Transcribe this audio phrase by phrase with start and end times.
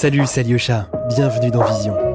[0.00, 0.86] Salut, c'est.
[1.10, 2.09] Bienvenue dans Vision.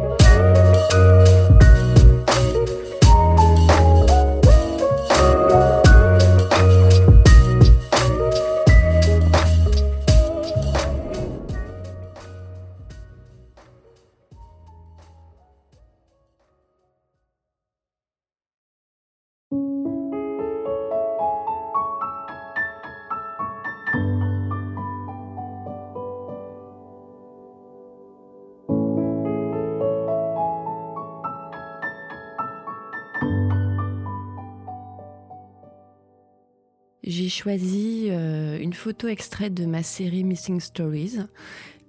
[37.46, 41.18] Choisi euh, une photo extraite de ma série Missing Stories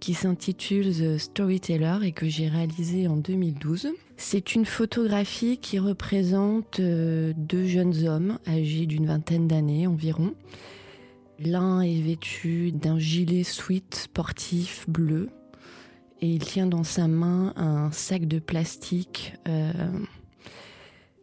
[0.00, 3.88] qui s'intitule The Storyteller et que j'ai réalisée en 2012.
[4.18, 10.34] C'est une photographie qui représente euh, deux jeunes hommes âgés d'une vingtaine d'années environ.
[11.38, 15.30] L'un est vêtu d'un gilet sweat sportif bleu
[16.20, 19.72] et il tient dans sa main un sac de plastique euh,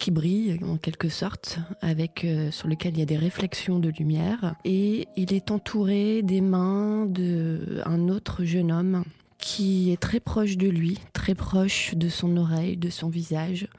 [0.04, 3.88] qui brille en quelque sorte, avec euh, sur lequel il y a des réflexions de
[3.88, 4.54] lumière.
[4.66, 9.06] Et il est entouré des mains d'un autre jeune homme
[9.38, 13.70] qui est très proche de lui, très proche de son oreille, de son visage.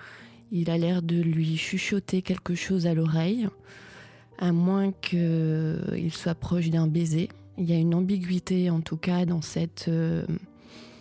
[0.50, 3.47] Il a l'air de lui chuchoter quelque chose à l'oreille,
[4.38, 7.28] à moins qu'il soit proche d'un baiser.
[7.59, 10.25] Il y a une ambiguïté en tout cas dans cette euh,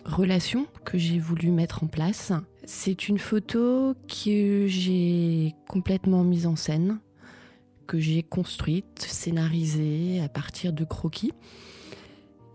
[0.03, 2.33] relation que j'ai voulu mettre en place.
[2.66, 7.00] C'est une photo que j'ai complètement mise en scène,
[7.88, 11.33] que j'ai construite, scénarisée à partir de croquis.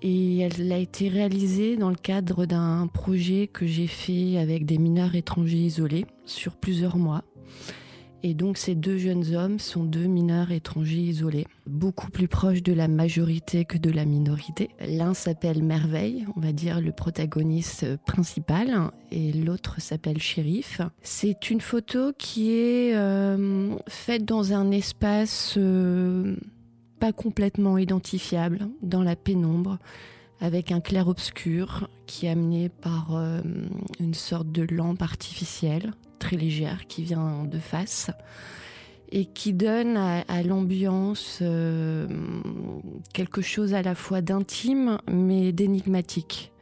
[0.01, 4.79] Et elle a été réalisée dans le cadre d'un projet que j'ai fait avec des
[4.79, 7.25] mineurs étrangers isolés sur plusieurs mois.
[8.23, 12.73] Et donc ces deux jeunes hommes sont deux mineurs étrangers isolés, beaucoup plus proches de
[12.73, 14.71] la majorité que de la minorité.
[14.81, 20.81] L'un s'appelle Merveille, on va dire le protagoniste principal, et l'autre s'appelle Shérif.
[21.03, 26.37] C'est une photo qui est euh, faite dans un espace euh,
[26.99, 29.79] pas complètement identifiable, dans la pénombre
[30.41, 33.41] avec un clair-obscur qui est amené par euh,
[33.99, 38.11] une sorte de lampe artificielle très légère qui vient de face
[39.11, 42.07] et qui donne à, l'ambiance euh,
[43.15, 46.53] quelque chose à la fois d'intime mais d'énigmatique,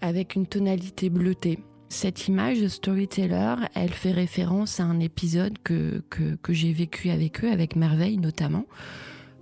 [0.00, 1.60] avec une tonalité bleutée.
[1.88, 7.10] Cette image de Storyteller, elle fait référence à un épisode que, que, que j'ai vécu
[7.10, 8.66] avec eux, avec Merveille notamment,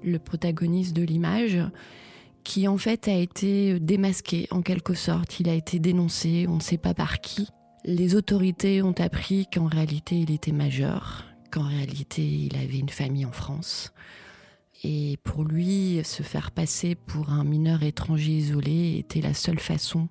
[0.04, 1.58] le protagoniste de l'image,
[2.44, 5.40] qui en fait a été démasqué en quelque sorte.
[5.40, 7.48] Il a été dénoncé, on ne sait pas par qui,
[7.86, 13.24] les autorités ont appris qu'en réalité il était majeur, qu'en réalité il avait une famille
[13.24, 13.92] en France.
[14.84, 20.08] Et pour lui, se faire passer pour un mineur étranger isolé était la seule façon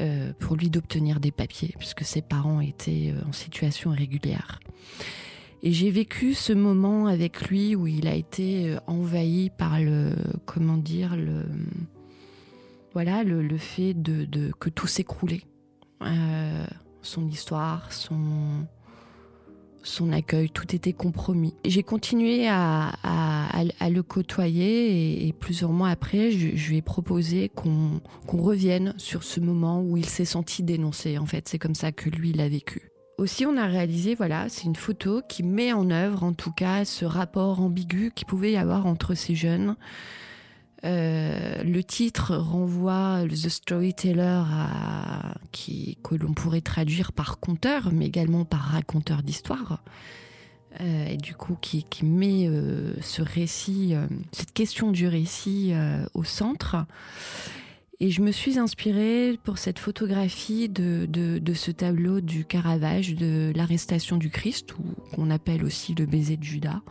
[0.00, 4.60] euh, pour lui d'obtenir des papiers, puisque ses parents étaient euh, en situation irrégulière.
[5.62, 10.12] Et j'ai vécu ce moment avec lui où il a été euh, envahi par le,
[10.46, 11.16] comment dire,
[12.94, 15.42] voilà, le, fait de que tout s'écroulait.
[16.02, 16.66] Euh,
[17.02, 18.66] son histoire, son,
[19.82, 21.54] son accueil, tout était compromis.
[21.64, 22.92] J'ai continué à,
[23.88, 29.80] le côtoyer et, plusieurs mois après, je, lui ai proposé qu'on revienne sur ce moment
[29.80, 31.18] où il s'est senti dénoncé.
[31.18, 32.90] En fait, c'est comme ça que lui l'a vécu.
[33.18, 36.84] Aussi, on a réalisé, voilà, c'est une photo qui met en œuvre, en tout cas,
[36.84, 39.76] ce rapport ambigu qu'il pouvait y avoir entre ces jeunes.
[40.86, 44.42] Euh, le titre renvoie The Storyteller
[46.02, 49.82] que l'on pourrait traduire par conteur, mais également par raconteur d'histoire.
[50.80, 53.94] Euh, et du coup, qui, met euh, ce récit,
[54.32, 55.72] cette question du récit
[56.14, 56.76] au centre.
[57.98, 63.14] Et je me suis inspirée pour cette photographie de, de, de ce tableau du Caravage
[63.14, 64.82] de l'arrestation du Christ, ou
[65.14, 66.82] qu'on appelle aussi le baiser de Judas.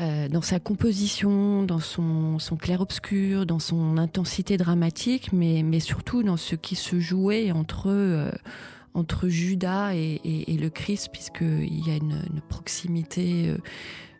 [0.00, 6.54] Euh, dans sa composition, dans son, clair-obscur, dans son intensité dramatique, mais, surtout dans ce
[6.54, 8.30] qui se jouait entre, euh,
[9.24, 13.54] Judas et, le Christ, puisqu'il y a une, proximité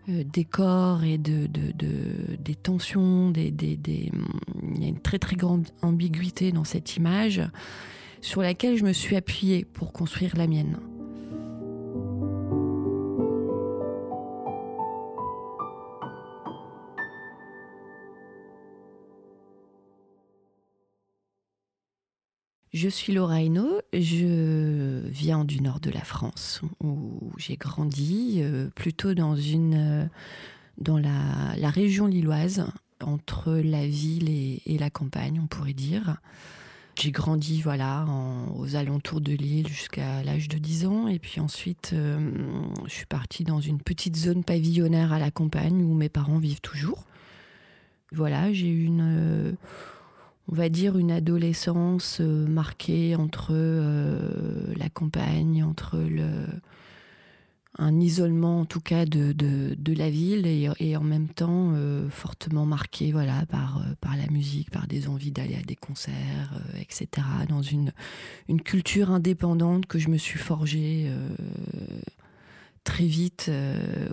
[0.09, 5.37] euh, des corps et de, de, de des tensions, il y a une très très
[5.37, 7.43] grande ambiguïté dans cette image
[8.21, 10.79] sur laquelle je me suis appuyée pour construire la mienne.
[22.73, 28.71] Je suis Laura Hainaut, je viens du nord de la France où j'ai grandi, euh,
[28.75, 30.07] plutôt dans, euh,
[30.89, 32.67] la, région lilloise,
[33.03, 36.17] entre la ville et, la campagne, on pourrait dire.
[36.99, 38.07] J'ai grandi voilà
[38.57, 43.45] aux alentours de Lille jusqu'à l'âge de 10 ans et puis ensuite je suis partie
[43.45, 47.07] dans une petite zone pavillonnaire à la campagne où mes parents vivent toujours.
[48.13, 49.57] Voilà, j'ai une
[50.49, 53.53] on va dire une adolescence marquée entre
[54.77, 56.47] la campagne, entre le
[57.79, 62.67] un isolement en tout cas de, de, la ville et, en même temps euh, fortement
[62.67, 66.79] marqué voilà, par, euh, par la musique, par des envies d'aller à des concerts, euh,
[66.81, 67.27] etc.
[67.49, 67.93] Dans une,
[68.49, 71.11] une culture indépendante que je me suis forgée
[72.85, 73.51] très vite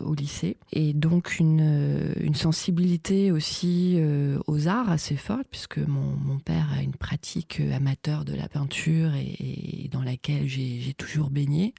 [0.01, 0.57] au lycée.
[0.71, 3.99] Et donc une, une sensibilité aussi
[4.47, 9.13] aux arts assez forte, puisque mon, mon, père a une pratique amateur de la peinture
[9.15, 11.73] et, et dans laquelle j'ai toujours baigné.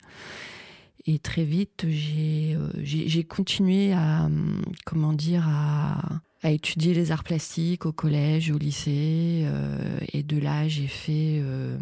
[1.07, 7.25] Et très vite, j'ai euh, continué à, hum, comment dire, à, à, étudier les arts
[7.25, 9.43] plastiques au collège, au lycée.
[9.45, 11.79] Euh, et de là, j'ai fait euh,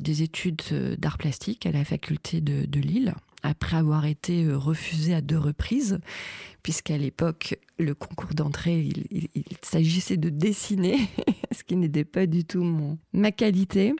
[0.00, 0.62] des études
[0.98, 5.98] d'arts plastiques à la faculté de, de Lille, après avoir été refusée à deux reprises,
[6.62, 10.98] puisqu'à l'époque, le concours d'entrée, il, il s'agissait de dessiner,
[11.52, 13.94] ce qui n'était pas du tout mon, ma qualité.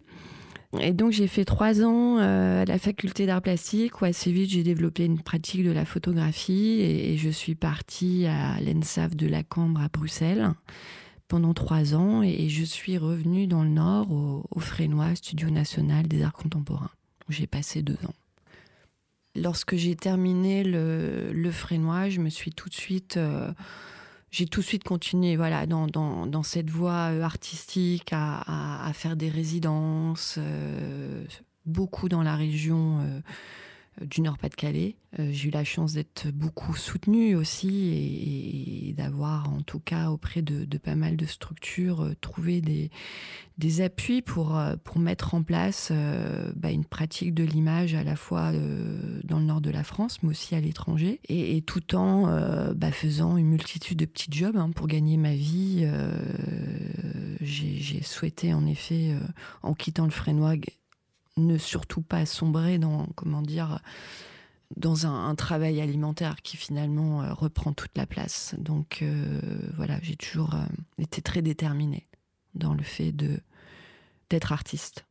[0.80, 4.50] Et donc j'ai fait trois ans euh, à la faculté d'art plastique où assez vite
[4.50, 9.42] j'ai développé une pratique de la photographie et, je suis partie à l'ENSAF de la
[9.42, 10.52] Cambre à Bruxelles
[11.28, 16.08] pendant trois ans et, je suis revenue dans le Nord au, au Frénois Studio National
[16.08, 16.90] des Arts Contemporains
[17.28, 18.14] où j'ai passé deux ans.
[19.36, 23.16] Lorsque j'ai terminé le, le Frénois, je me suis tout de suite...
[23.16, 23.50] Euh,
[24.34, 28.92] j'ai tout de suite continué voilà, dans, dans, dans cette voie euh, artistique, à, à,
[28.92, 31.24] faire des résidences, euh,
[31.66, 33.20] beaucoup dans la région euh,
[34.00, 34.96] du Nord-Pas-de-Calais.
[35.20, 40.42] Euh, j'ai eu la chance d'être beaucoup soutenue aussi et, d'avoir, en tout cas, auprès
[40.42, 42.90] de, pas mal de structures, euh, trouvé des,
[43.80, 45.92] appuis pour, euh, pour mettre en place
[46.56, 48.52] bah, une pratique de l'image à la fois
[49.24, 52.26] dans le nord de la France, mais aussi à l'étranger, et, tout en
[52.74, 55.88] bah, faisant une multitude de petits jobs hein, pour gagner ma vie.
[57.40, 59.14] j'ai souhaité, en effet,
[59.62, 60.56] en quittant le Frénois,
[61.36, 63.80] ne surtout pas sombrer dans, comment dire,
[64.76, 68.54] dans un, travail alimentaire qui finalement euh, reprend toute la place.
[68.58, 69.40] Donc euh,
[69.76, 70.64] voilà, j'ai toujours euh,
[70.98, 72.08] été très déterminée
[72.54, 73.40] dans le fait de
[74.30, 75.04] d'être artiste.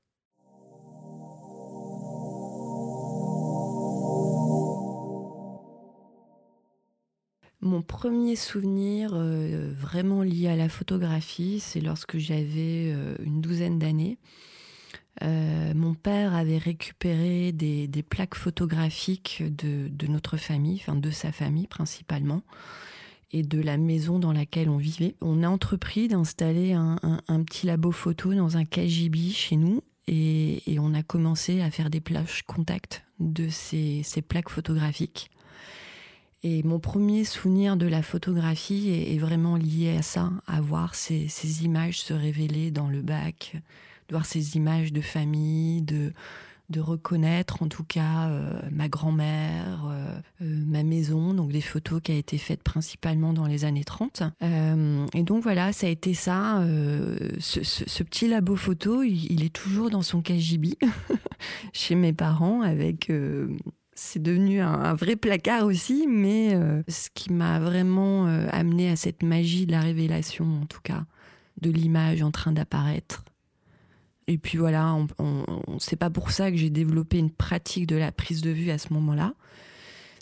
[7.61, 12.91] Mon premier souvenir vraiment lié à la photographie, c'est lorsque j'avais
[13.23, 14.17] une douzaine d'années.
[15.21, 21.67] Euh, mon père avait récupéré des, plaques photographiques de, notre famille, enfin de sa famille
[21.67, 22.41] principalement,
[23.31, 25.15] et de la maison dans laquelle on vivait.
[25.21, 26.97] On a entrepris d'installer un,
[27.45, 32.01] petit labo photo dans un KGB chez nous, et, on a commencé à faire des
[32.01, 35.29] plages contact de ces, plaques photographiques.
[36.45, 41.29] Et mon premier souvenir de la photographie est, vraiment lié à ça, à voir ces,
[41.29, 43.55] ces images se révéler dans le bac,
[44.13, 46.13] voir ces images de famille, de,
[46.69, 52.01] de reconnaître en tout cas euh, ma grand-mère, euh, euh, ma maison, donc des photos
[52.01, 54.23] qui a été faites principalement dans les années 30.
[54.41, 56.63] et donc voilà, ça a été ça.
[57.39, 60.77] Ce, petit labo photo, il, est toujours dans son KGB
[61.73, 63.11] chez mes parents avec
[63.95, 69.65] c'est devenu un, vrai placard aussi, mais ce qui m'a vraiment amené à cette magie
[69.65, 71.05] de la révélation, en tout cas,
[71.61, 73.23] de l'image en train d'apparaître,
[74.27, 77.95] et puis voilà, on, on, c'est pas pour ça que j'ai développé une pratique de
[77.95, 79.33] la prise de vue à ce moment-là.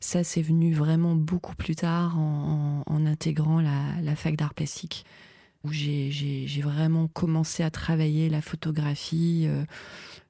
[0.02, 5.06] Ça, c'est venu vraiment beaucoup plus tard en, intégrant la, fac d'art plastique,
[5.64, 9.64] où j'ai vraiment commencé à travailler la photographie euh,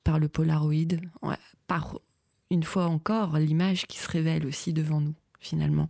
[0.04, 0.98] par le Polaroid,
[1.68, 2.00] par
[2.50, 5.90] une fois encore l'image qui se révèle aussi devant nous, finalement.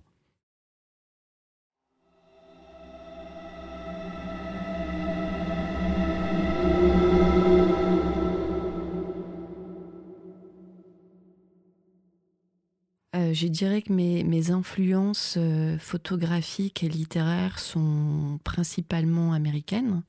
[13.33, 20.03] Je dirais que mes, influences euh, photographiques et littéraires sont principalement américaines.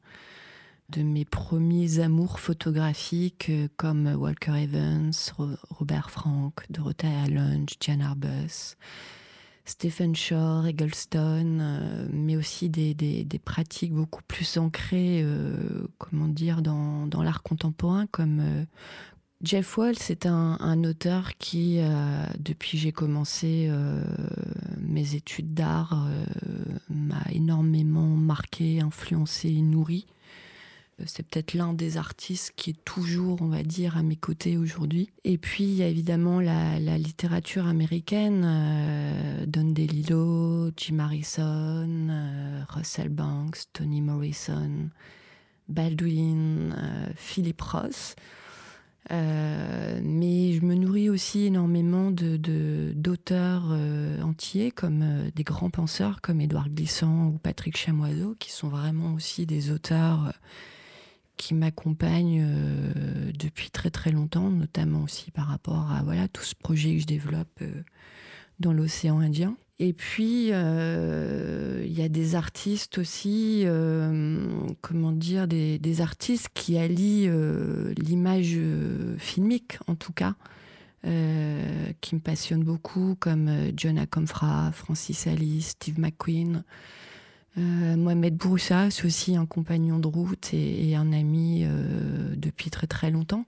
[0.89, 5.13] De mes premiers amours photographiques euh, comme Walker Evans,
[5.71, 8.77] Robert Frank, Dorothea Allen, Jan Arbus,
[9.65, 15.25] Stephen Shore, Eggleston, mais aussi des, pratiques beaucoup plus ancrées,
[15.99, 18.67] comment dire, dans l'art contemporain comme
[19.43, 24.05] Jeff Wall, c'est un, auteur qui, euh, depuis j'ai commencé euh,
[24.79, 26.25] mes études d'art, euh,
[26.89, 30.07] m'a énormément marqué, influencé, nourri.
[31.07, 35.11] C'est peut-être l'un des artistes qui est toujours, on va dire, à mes côtés aujourd'hui.
[35.25, 42.63] Et puis, il y a évidemment la, littérature américaine, euh, Don DeLillo, Jim Harrison, euh,
[42.69, 44.91] Russell Banks, Toni Morrison,
[45.69, 48.15] Baldwin, euh, Philip Ross.
[49.11, 55.71] Euh, mais je me nourris aussi énormément de, d'auteurs euh, entiers, comme euh, des grands
[55.71, 60.33] penseurs comme Édouard Glissant ou Patrick Chamoiseau, qui sont vraiment aussi des auteurs
[61.37, 62.47] qui m'accompagnent
[63.37, 67.07] depuis très très longtemps, notamment aussi par rapport à voilà tout ce projet que je
[67.07, 67.65] développe
[68.61, 69.57] dans l'océan Indien.
[69.85, 74.47] Et puis, euh, il y a des artistes aussi, euh,
[74.81, 78.57] comment dire, des, artistes qui allient euh, l'image
[79.19, 80.37] filmique, en tout cas,
[81.03, 86.63] qui me passionnent beaucoup, comme John Akomfra, Francis Alice, Steve McQueen.
[87.57, 91.67] Mohamed Bouroussa, c'est aussi un compagnon de route et un ami
[92.37, 93.47] depuis très très longtemps.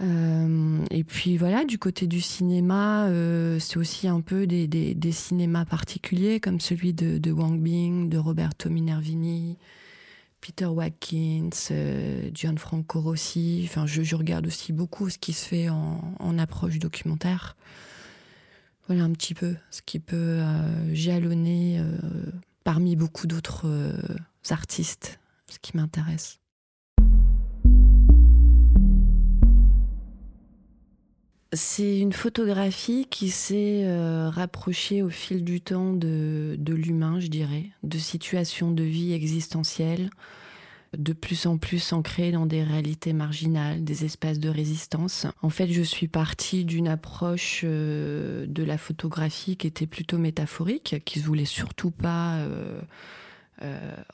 [0.00, 5.64] Euh, et puis voilà, du côté du cinéma, euh, c'est aussi un peu des, cinémas
[5.64, 9.56] particuliers comme celui de, Wang Bing, de Roberto Minervini,
[10.40, 13.62] Peter Watkins, euh, Gianfranco Rossi.
[13.68, 17.56] Enfin, je, regarde aussi beaucoup ce qui se fait en, approche documentaire.
[18.88, 20.42] Voilà un petit peu ce qui peut
[20.92, 21.80] jalonner
[22.64, 23.66] parmi beaucoup d'autres
[24.50, 26.38] artistes, ce qui m'intéresse.
[31.54, 37.66] C'est une photographie qui s'est euh, rapprochée au fil du temps de, l'humain, je dirais,
[37.84, 40.10] de situations de vie existentielles,
[40.96, 45.26] de plus en plus ancrées dans des réalités marginales, des espaces de résistance.
[45.42, 51.02] En fait, je suis partie d'une approche euh, de la photographie qui était plutôt métaphorique,
[51.04, 52.80] qui ne voulait surtout pas euh,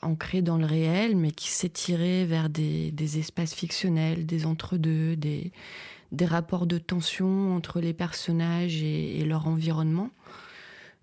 [0.03, 5.51] ancrer dans le réel, mais qui s'étirait vers des, des, espaces fictionnels, des entre-deux, des
[6.11, 10.09] des rapports de tension entre les personnages et, leur environnement.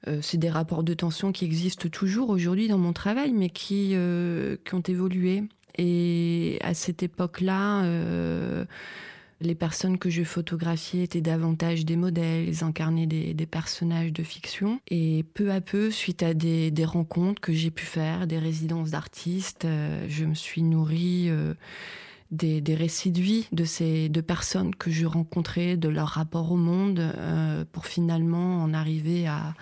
[0.07, 3.93] Euh, c'est des rapports de tension qui existent toujours aujourd'hui dans mon travail, mais qui,
[3.95, 5.45] euh, qui ont évolué.
[5.77, 8.65] Et à cette époque-là, euh,
[9.41, 14.81] les personnes que je photographiais étaient davantage des modèles, ils incarnaient des, résidences de fiction.
[14.89, 18.91] Et peu à peu, suite à des, des rencontres que j'ai pu faire, des résidences
[18.91, 19.67] d'artistes,
[20.09, 21.31] je me suis nourrie
[22.31, 26.57] des, récits de vie de ces deux personnes que je rencontrais, de leur rapport au
[26.57, 29.55] monde, euh, pour finalement en arriver à,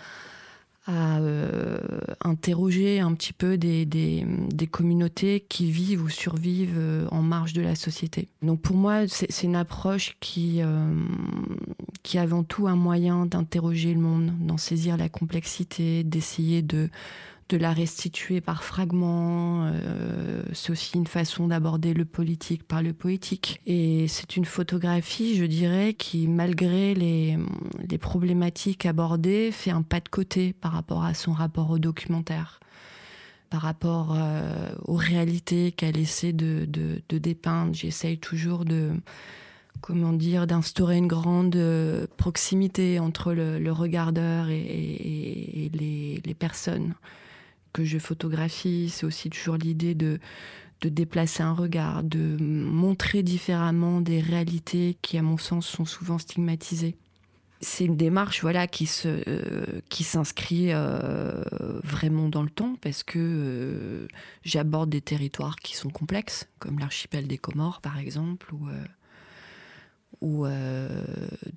[0.89, 1.79] euh,
[2.21, 4.25] interroger un petit peu des,
[4.71, 8.29] communautés qui vivent ou survivent euh, en marge de la société.
[8.43, 10.61] Donc pour moi, c'est une approche qui,
[12.03, 16.89] qui est avant tout un moyen d'interroger le monde, d'en saisir la complexité, d'essayer de
[17.49, 19.71] de la restituer par fragments.
[19.73, 23.61] Euh, c'est aussi une façon d'aborder le politique par le poétique.
[23.67, 27.39] Et c'est une photographie, je dirais, qui, malgré les,
[28.01, 32.61] problématiques abordées, fait un pas de côté par rapport à son rapport au documentaire
[33.49, 36.67] par rapport euh, aux réalités qu'elle essaie de,
[37.09, 37.73] dépeindre.
[37.75, 38.91] J'essaye toujours de,
[39.81, 46.95] comment dire, d'instaurer une grande euh, proximité entre le, regardeur et, les, personnes
[47.77, 50.19] que je photographie, c'est aussi toujours l'idée de,
[50.81, 56.17] de déplacer un regard, de montrer différemment des réalités qui, à mon sens, sont souvent
[56.17, 56.97] stigmatisées.
[57.61, 61.43] C'est une démarche voilà qui euh, s'inscrit euh,
[61.85, 64.09] vraiment dans le temps parce que euh,
[64.43, 68.69] j'aborde des territoires qui sont complexes comme l'archipel des Comores par exemple ou
[70.21, 70.89] ou euh,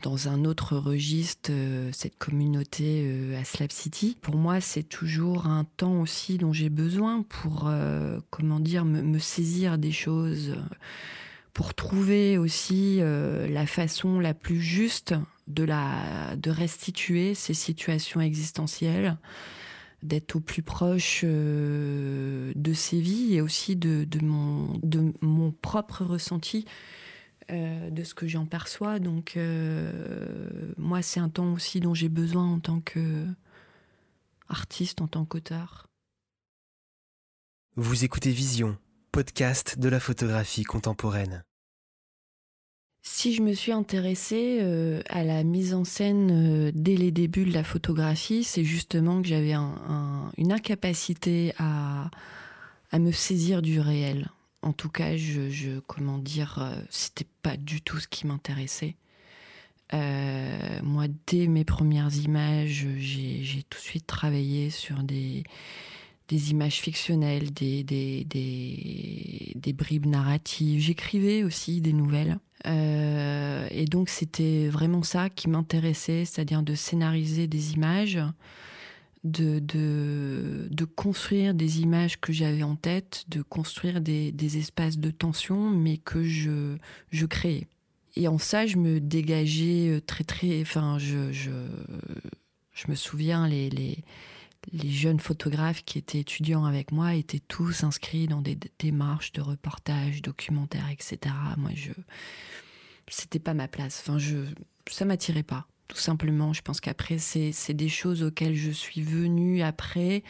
[0.03, 4.17] dans un autre registre, euh, cette communauté euh, à Slab City.
[4.21, 7.71] Pour moi, c'est toujours un temps aussi dont j'ai besoin pour,
[8.29, 10.55] comment dire, me, saisir des choses,
[11.53, 15.13] pour trouver aussi la façon la plus juste
[15.47, 19.17] de, la, de restituer ces situations existentielles
[20.01, 26.65] d'être au plus proche de ces vies et aussi de, mon, de mon propre ressenti
[27.51, 28.99] euh, de ce que j'en perçois.
[28.99, 29.91] Donc, euh,
[30.77, 32.81] moi, c'est un temps aussi dont j'ai besoin en tant
[34.47, 35.87] qu'artiste, en tant qu'auteur.
[37.75, 38.77] Vous écoutez Vision,
[39.11, 41.43] podcast de la photographie contemporaine.
[43.01, 47.53] Si je me suis intéressée euh, à la mise en scène dès les débuts de
[47.53, 52.09] la photographie, c'est justement que j'avais une incapacité à
[52.93, 54.29] me saisir du réel
[54.61, 58.95] en tout cas, je, comment dire, euh, c'était pas du tout ce qui m'intéressait.
[59.93, 65.43] Euh, moi, dès mes premières images, j'ai tout de suite travaillé sur des,
[66.29, 68.25] images fictionnelles, des
[69.73, 70.81] bribes narratives.
[70.81, 72.37] J'écrivais aussi des nouvelles.
[72.67, 78.19] Euh, et donc c'était vraiment ça qui m'intéressait, c'est-à-dire de scénariser des images,
[79.23, 85.69] de, de, construire des images que j'avais en tête, de construire des, espaces de tension,
[85.69, 86.77] mais que je,
[87.11, 87.67] je créais.
[88.15, 90.61] Et en ça, je me dégageais très très...
[90.61, 91.51] Enfin, je, je,
[92.73, 94.03] je me souviens, les, les
[94.71, 99.41] les jeunes photographes qui étaient étudiants avec moi étaient tous inscrits dans des démarches de
[99.41, 101.33] reportage, documentaires, etc.
[101.57, 101.91] Moi, je,
[103.07, 104.01] c'était pas ma place.
[104.01, 104.37] Enfin, je,
[104.89, 106.53] ça m'attirait pas, tout simplement.
[106.53, 110.23] Je pense qu'après, c'est, des choses auxquelles je suis venue après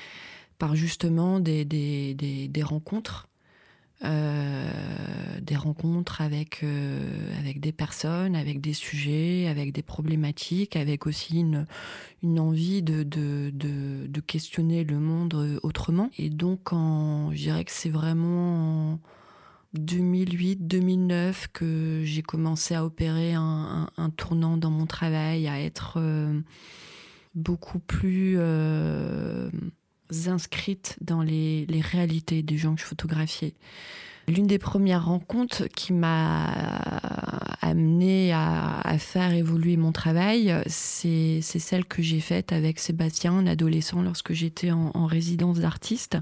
[0.57, 3.27] par justement des, des, des, rencontres
[4.03, 4.71] euh,
[5.41, 11.39] des rencontres avec, euh, avec des personnes, avec des sujets, avec des problématiques, avec aussi
[11.39, 11.65] une,
[12.23, 16.09] une envie de, de, de, de questionner le monde autrement.
[16.17, 18.99] Et donc, en, je dirais que c'est vraiment en
[19.77, 26.39] 2008-2009 que j'ai commencé à opérer un, tournant dans mon travail, à être euh,
[27.35, 29.49] beaucoup plus euh,
[30.27, 33.53] inscrite dans les, réalités des gens que je photographiais.
[34.27, 36.45] L'une des premières rencontres qui m'a
[37.61, 44.01] amené à, faire évoluer mon travail, c'est celle que j'ai faite avec Sébastien, un adolescent,
[44.01, 46.17] lorsque j'étais en, résidence d'artiste.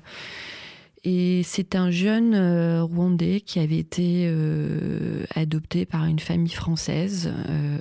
[1.09, 7.31] Et c'est un jeune euh, Rwandais qui avait été euh, adopté par une famille française
[7.47, 7.77] euh,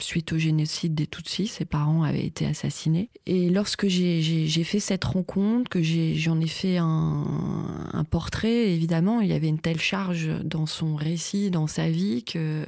[0.00, 3.08] suite au génocide des Tutsis, ses parents avaient été assassinés.
[3.24, 9.28] Et lorsque j'ai fait cette rencontre, que j'en ai, ai, fait un, portrait, évidemment, il
[9.28, 12.66] y avait une telle charge dans son récit, dans sa vie, que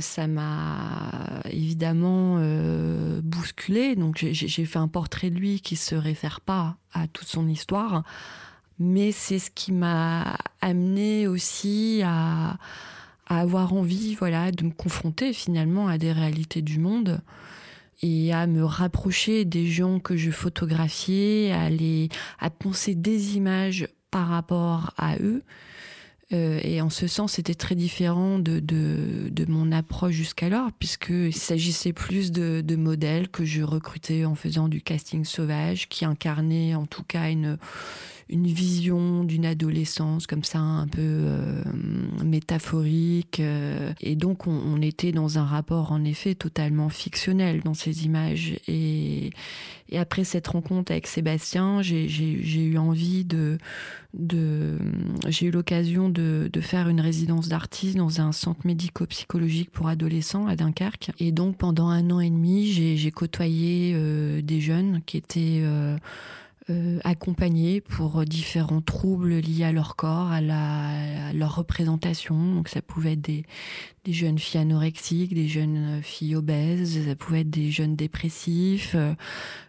[0.00, 2.36] ça m'a évidemment
[3.22, 3.96] bousculé.
[3.96, 8.04] Donc j'ai fait un portrait de lui qui se réfère pas à toute son histoire,
[8.82, 12.58] mais c'est ce qui m'a amené aussi à
[13.40, 17.20] avoir envie voilà, de me confronter finalement à des réalités du monde
[18.02, 21.52] et à me rapprocher des gens que je photographiais,
[22.40, 25.42] à, penser des images par rapport à eux.
[26.32, 28.60] Euh, et en ce sens, c'était très différent de,
[29.46, 35.24] mon approche jusqu'alors, puisqu'il s'agissait plus de modèles que je recrutais en faisant du casting
[35.24, 37.56] sauvage, qui incarnaient en tout cas une,
[38.32, 41.62] une vision d'une adolescence comme ça un peu euh,
[42.24, 47.74] métaphorique euh, et donc on, on, était dans un rapport en effet totalement fictionnel dans
[47.74, 48.54] ces images.
[48.66, 49.30] Et,
[49.90, 53.58] et après cette rencontre avec Sébastien j'ai eu envie de,
[54.14, 54.78] de
[55.28, 60.46] j'ai eu l'occasion de, de, faire une résidence d'artiste dans un centre médico-psychologique pour adolescents
[60.46, 61.10] à Dunkerque.
[61.18, 65.98] Et donc pendant un an et demi j'ai côtoyé euh, des jeunes qui étaient euh,
[66.70, 70.40] euh, accompagnés pour différents troubles liés à leur corps, à,
[71.32, 72.54] leur représentation.
[72.54, 73.44] Donc ça pouvait être des,
[74.06, 79.12] jeunes filles anorexiques, des jeunes filles obèses, ça pouvait être des jeunes dépressifs, euh,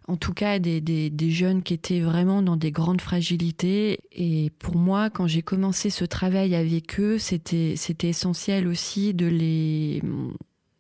[0.08, 4.00] en tout cas des, jeunes qui étaient vraiment dans des grandes fragilités.
[4.12, 10.04] Et pour moi, quand j'ai commencé ce travail avec eux, c'était essentiel aussi de les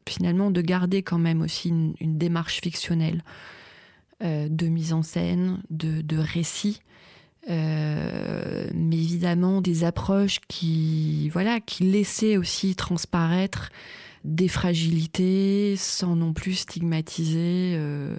[0.07, 3.23] finalement de garder quand même aussi une démarche fictionnelle
[4.23, 6.81] euh, de mise en scène, de, de récit,
[7.49, 13.69] euh, mais évidemment des approches qui, voilà, qui laissaient aussi transparaître
[14.23, 18.15] des fragilités sans non plus stigmatiser euh,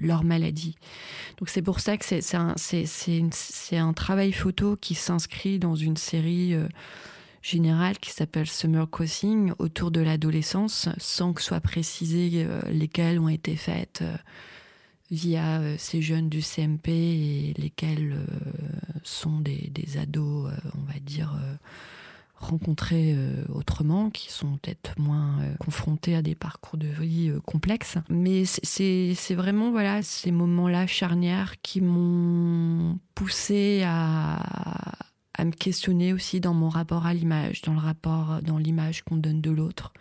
[0.00, 0.76] leur maladie.
[1.38, 2.54] Donc c'est pour ça que c'est un,
[3.72, 6.54] un, travail photo qui s'inscrit dans une série
[7.44, 13.28] générale qui s'appelle Summer Crossing autour de l'adolescence sans que soit précisé euh, lesquelles ont
[13.28, 14.02] été faites.
[15.10, 18.26] Via euh, ces jeunes du CMP et lesquels euh,
[19.02, 21.38] sont des, des ados, euh, on va dire,
[22.36, 23.16] rencontrés
[23.48, 27.96] autrement, qui sont peut-être moins confrontés à des parcours de vie complexes.
[28.10, 34.42] Mais c'est vraiment voilà ces moments-là charnières qui m'ont poussé à,
[35.32, 39.16] à me questionner aussi dans mon rapport à l'image, dans le rapport, dans l'image qu'on
[39.16, 39.94] donne de l'autre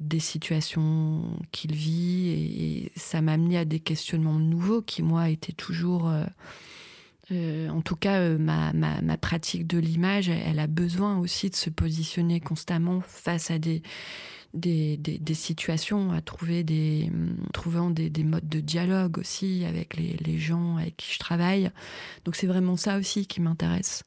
[0.00, 5.52] des situations qu'il vit et, ça m'a amené à des questionnements nouveaux qui moi étaient
[5.52, 6.24] toujours euh,
[7.32, 11.50] euh, en tout cas euh, ma, ma, ma, pratique de l'image elle, a besoin aussi
[11.50, 13.82] de se positionner constamment face à des
[14.52, 17.08] des, des, situations à trouver des
[17.52, 21.70] trouvant des, des modes de dialogue aussi avec les, les gens avec qui je travaille.
[22.24, 24.02] Donc c'est vraiment ça aussi qui m'intéresse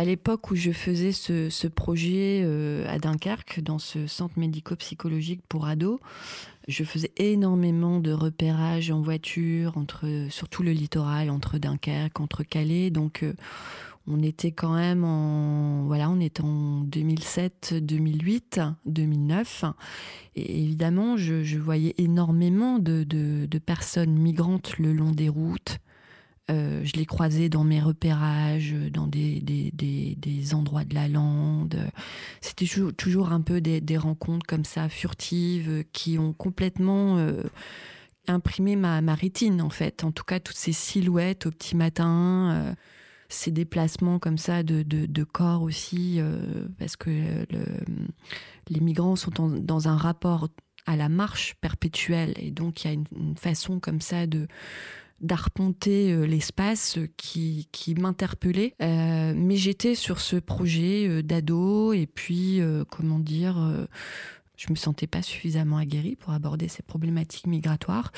[0.00, 5.66] à l'époque où je faisais ce, projet euh, à Dunkerque, dans ce centre médico-psychologique pour
[5.66, 6.00] ados,
[6.68, 12.88] je faisais énormément de repérages en voiture, entre, surtout le littoral, entre Dunkerque, entre Calais.
[12.88, 13.34] Donc, euh,
[14.06, 19.64] on était quand même en voilà, on était en 2007, 2008, 2009,
[20.36, 23.04] et évidemment, je, voyais énormément de,
[23.66, 25.78] personnes migrantes le long des routes.
[26.50, 31.76] Euh, je les croisais dans mes repérages, dans des, des, endroits de la lande.
[32.40, 37.44] C'était toujours, un peu des, rencontres comme ça, furtives, qui ont complètement euh,
[38.26, 40.04] imprimé ma, ma, rétine, en fait.
[40.04, 42.50] En tout cas, toutes ces silhouettes au petit matin.
[42.52, 42.74] Euh,
[43.30, 47.64] ces déplacements comme ça de, de, corps aussi, euh, parce que le,
[48.68, 50.48] les migrants sont dans un rapport
[50.86, 54.48] à la marche perpétuelle, et donc il y a une, façon comme ça de
[55.20, 58.74] d'arpenter euh, l'espace qui, qui m'interpellait.
[58.82, 63.86] Euh, mais j'étais sur ce projet d'ado, et puis, comment dire
[64.60, 68.12] je me sentais pas suffisamment aguerrie pour aborder ces problématiques migratoires.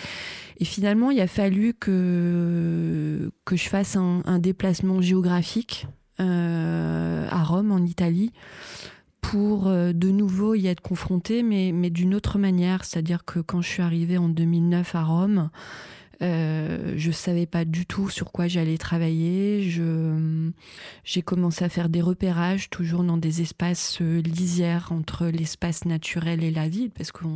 [0.59, 5.87] Et finalement, il a fallu que, que je fasse un, déplacement géographique
[6.19, 8.33] euh, à Rome, en Italie,
[9.21, 12.85] pour euh, de nouveau y être confrontée, mais, mais d'une autre manière.
[12.85, 15.51] C'est-à-dire que quand je suis arrivée en 2009 à Rome,
[16.23, 19.69] euh, je savais pas du tout sur quoi j'allais travailler.
[19.69, 20.51] Je,
[21.05, 26.45] j'ai commencé à faire des repérages, toujours dans des espaces euh, lisières entre l'espace naturel
[26.45, 27.29] et la ville, parce qu'on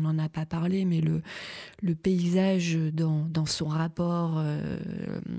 [0.00, 1.22] n'en a pas parlé, mais le,
[1.94, 4.76] paysage dans, son rapport euh,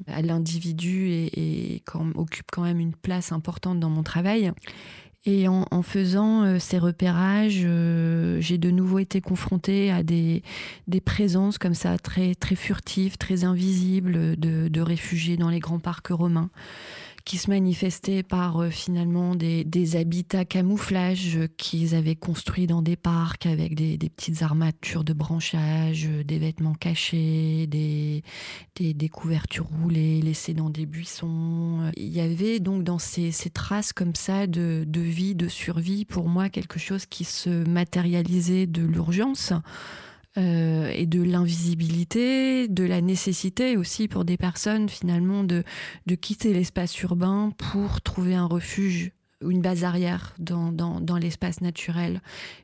[0.07, 1.29] à l'individu
[2.15, 4.51] occupe quand même une place importante dans mon travail.
[5.27, 10.43] Et en, faisant euh, ces repérages, euh, j'ai de nouveau été confrontée à des,
[10.87, 15.79] des présences comme ça, très, très furtives, très invisibles de, de réfugiés dans les grands
[15.79, 16.51] parcs romains
[17.25, 23.45] qui se manifestaient par euh, finalement des, habitats camouflage qu'ils avaient construits dans des parcs
[23.45, 28.23] avec des, petites armatures de branchage, des vêtements cachés, des,
[28.75, 31.91] des, couvertures roulées laissées dans des buissons.
[31.97, 36.05] Il y avait donc dans ces, ces traces comme ça de, de vie, de survie,
[36.05, 39.53] pour moi quelque chose qui se matérialisait de l'urgence.
[40.37, 45.63] Euh, et de l'invisibilité, de la nécessité aussi pour des personnes finalement de,
[46.07, 51.61] de quitter l'espace urbain pour trouver un refuge ou une base arrière dans, dans, l'espace
[51.61, 52.21] naturel.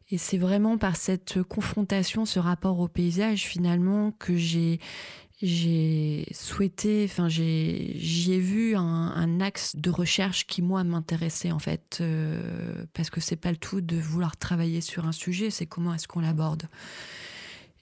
[0.10, 4.80] Et c'est vraiment par cette confrontation, ce rapport au paysage finalement que j'ai
[5.42, 11.58] j'ai souhaité, enfin j'y ai, vu un, un, axe de recherche qui moi m'intéressait en
[11.58, 15.66] fait, euh, parce que c'est pas le tout de vouloir travailler sur un sujet, c'est
[15.66, 16.68] comment est-ce qu'on l'aborde.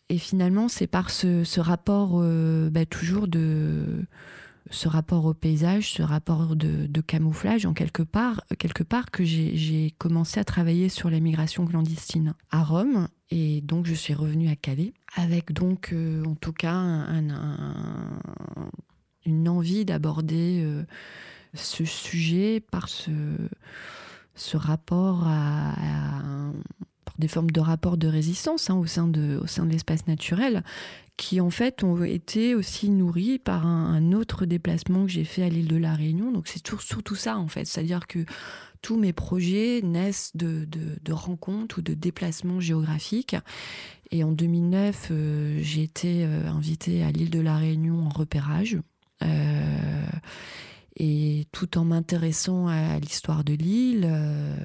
[0.09, 4.05] Et finalement, c'est par ce, rapport, euh, bah, toujours de
[4.71, 9.93] ce rapport au paysage, ce rapport de, camouflage en quelque part, quelque part que j'ai
[9.97, 13.07] commencé à travailler sur la migration clandestine à Rome.
[13.31, 16.75] Et donc, je suis revenue à Calais avec donc, euh, en tout cas,
[19.25, 20.83] une envie d'aborder euh,
[21.53, 23.11] ce sujet par ce,
[24.55, 25.75] rapport à
[27.19, 30.63] des formes de rapports de résistance hein, au sein de, l'espace naturel,
[31.17, 35.49] qui en fait ont été aussi nourris par un, autre déplacement que j'ai fait à
[35.49, 36.31] l'île de la Réunion.
[36.31, 38.25] Donc c'est surtout ça en fait, c'est-à-dire que
[38.81, 43.35] tous mes projets naissent de, de, rencontres ou de déplacements géographiques.
[44.11, 48.77] Et en 2009, euh, j'ai été euh, invitée à l'île de la Réunion en repérage.
[49.21, 49.88] Euh,
[50.99, 54.55] et tout en m'intéressant à l'histoire de l'île, euh,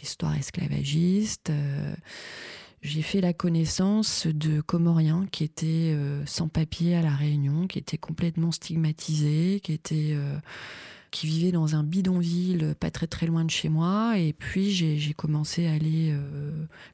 [0.00, 1.94] l'histoire esclavagiste, euh,
[2.82, 7.78] j'ai fait la connaissance de Comoriens qui étaient euh, sans papier à la Réunion, qui
[7.78, 10.16] étaient complètement stigmatisés, qui étaient
[11.22, 14.18] vivaient dans un bidonville pas très très loin de chez moi.
[14.18, 16.14] Et puis j'ai commencé à aller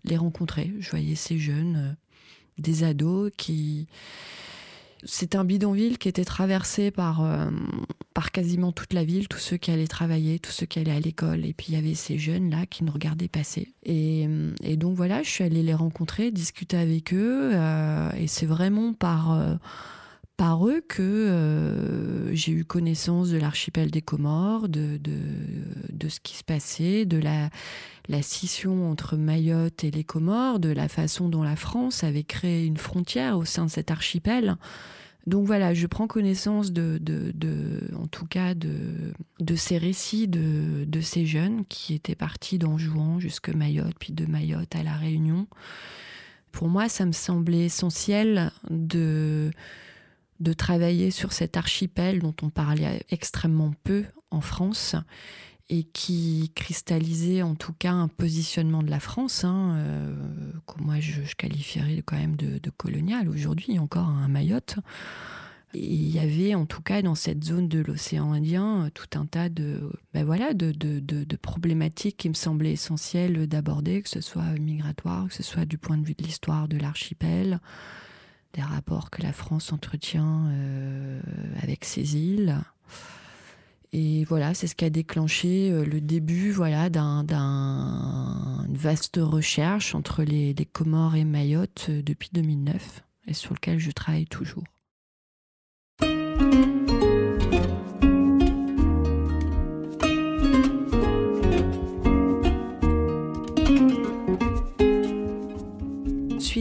[0.04, 0.72] les rencontrer.
[0.78, 1.96] Je voyais ces jeunes,
[2.56, 3.88] des ados qui
[5.04, 7.50] c'est un bidonville qui était traversé par, euh,
[8.14, 11.00] par quasiment toute la ville, tous ceux qui allaient travailler, tous ceux qui allaient à
[11.00, 11.44] l'école.
[11.44, 13.72] Et puis il y avait ces jeunes-là qui nous regardaient passer.
[13.84, 17.50] Et, euh, et, donc voilà, je suis allée les rencontrer, discuter avec eux.
[17.54, 19.58] Euh, et c'est vraiment par,
[20.36, 25.18] par eux que j'ai eu connaissance de l'archipel des Comores, de, de,
[25.92, 27.50] de, ce qui se passait, de la,
[28.08, 32.66] la scission entre Mayotte et les Comores, de la façon dont la France avait créé
[32.66, 34.56] une frontière au sein de cet archipel.
[35.26, 37.00] Donc voilà, je prends connaissance de,
[37.96, 43.20] en tout cas, de, de ces récits de, de ces jeunes qui étaient partis d'Anjouan
[43.20, 45.46] jusque Mayotte, puis de Mayotte à La Réunion.
[46.50, 49.50] Pour moi, ça me semblait essentiel de,
[50.42, 54.96] de travailler sur cet archipel dont on parlait extrêmement peu en France
[55.68, 60.14] et qui cristallisait en tout cas un positionnement de la France, hein, euh,
[60.66, 64.76] que moi je, qualifierais quand même de, colonial aujourd'hui, encore un Mayotte.
[65.74, 69.48] Il y avait en tout cas dans cette zone de l'océan Indien tout un tas
[69.48, 74.58] de, ben voilà, de, de, de, problématiques qui me semblaient essentielles d'aborder, que ce soit
[74.60, 77.60] migratoire, que ce soit du point de vue de l'histoire de l'archipel,
[78.52, 81.20] des rapports que la France entretient euh,
[81.62, 82.56] avec ces îles.
[83.92, 87.26] Et voilà, c'est ce qui a déclenché euh, le début voilà, d'une
[88.76, 93.90] vaste recherche entre les, les Comores et Mayotte euh, depuis 2009 et sur lequel je
[93.90, 94.64] travaille toujours.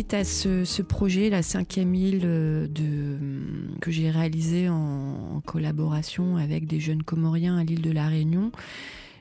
[0.02, 2.68] Suite à ce, projet, la cinquième île euh,
[3.82, 8.52] que j'ai réalisé en, collaboration avec des jeunes Comoriens à l'île de la Réunion,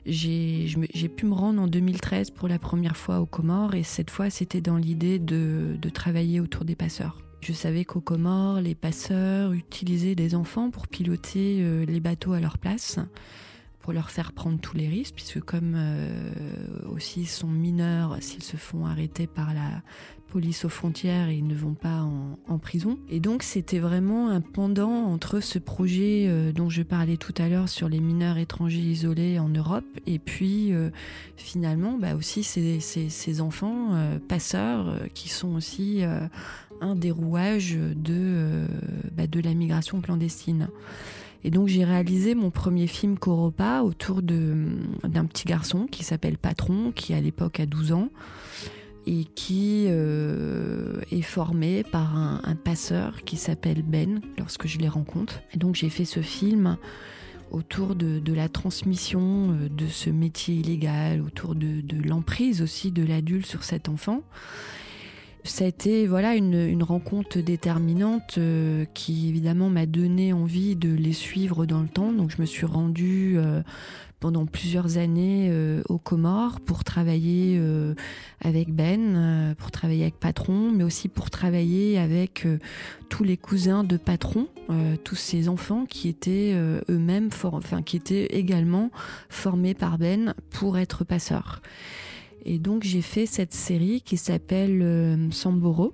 [0.07, 0.73] j'ai
[1.15, 4.61] pu me rendre en 2013 pour la première fois aux Comores et cette fois c'était
[4.61, 7.19] dans l'idée de, de, travailler autour des passeurs.
[7.41, 12.39] Je savais qu'aux Comores, les passeurs utilisaient des enfants pour piloter euh, les bateaux à
[12.39, 12.97] leur place
[13.81, 16.31] pour leur faire prendre tous les risques, puisque comme euh,
[16.89, 19.81] aussi ils sont mineurs, s'ils se font arrêter par la
[20.31, 22.07] police aux frontières, ils ne vont pas
[22.47, 22.97] en, prison.
[23.09, 27.49] Et donc c'était vraiment un pendant entre ce projet euh, dont je parlais tout à
[27.49, 30.89] l'heure sur les mineurs étrangers isolés en Europe, et puis euh,
[31.37, 33.89] finalement bah, aussi ces, ces, enfants
[34.27, 36.01] passeurs qui sont aussi
[36.81, 38.65] un des rouages de,
[39.15, 40.69] bah, de la migration clandestine.
[41.43, 46.91] Et donc j'ai réalisé mon premier film Coropa autour d'un petit garçon qui s'appelle Patron,
[46.93, 48.09] qui à l'époque a 12 ans
[49.07, 55.41] et qui euh, est formé par un, passeur qui s'appelle Ben lorsque je les rencontre.
[55.53, 56.77] Et donc j'ai fait ce film
[57.49, 63.45] autour de, la transmission euh, de ce métier illégal, autour de, l'emprise aussi de l'adulte
[63.45, 64.21] sur cet enfant.
[65.43, 71.13] Ça a été voilà une, rencontre déterminante euh, qui évidemment m'a donné envie de les
[71.13, 72.13] suivre dans le temps.
[72.13, 73.39] Donc je me suis rendue
[74.21, 77.61] pendant plusieurs années euh, aux Comores pour travailler
[78.39, 82.47] avec Ben, pour travailler avec Patron, mais aussi pour travailler avec
[83.09, 84.47] tous les cousins de Patron,
[85.03, 86.53] tous ces enfants qui étaient
[86.89, 88.91] eux-mêmes, enfin qui étaient également
[89.27, 91.61] formés par Ben pour être passeurs.
[92.45, 95.93] Et donc j'ai fait cette série qui s'appelle euh, Samboro,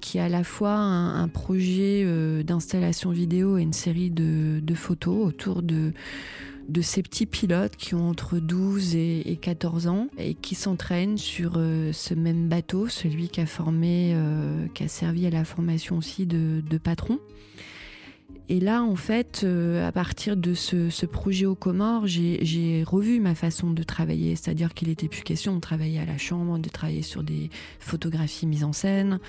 [0.00, 5.26] qui est à la fois un, projet euh, d'installation vidéo et une série de, photos
[5.26, 5.92] autour de,
[6.68, 11.54] de ces petits pilotes qui ont entre 12 et, 14 ans et qui s'entraînent sur
[11.56, 14.16] euh, ce même bateau, celui qui a formé,
[14.74, 17.18] qui a servi à la formation aussi de, patrons.
[18.50, 23.36] Et là, en fait, euh, à partir de ce, projet aux Comores, j'ai revu ma
[23.36, 24.34] façon de travailler.
[24.34, 28.48] C'est-à-dire qu'il n'était plus question de travailler à la chambre, de travailler sur des photographies
[28.48, 29.20] mises en scène.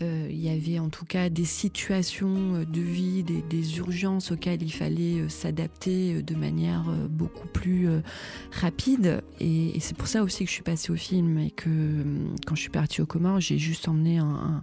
[0.00, 4.72] Euh, il y avait en tout cas des situations de vie, des, urgences auxquelles il
[4.72, 7.88] fallait euh, s'adapter de manière beaucoup plus
[8.52, 9.22] rapide.
[9.40, 12.04] Et, c'est pour ça aussi que je suis passée au film et que
[12.46, 14.62] quand je suis partie aux Comores, j'ai juste emmené un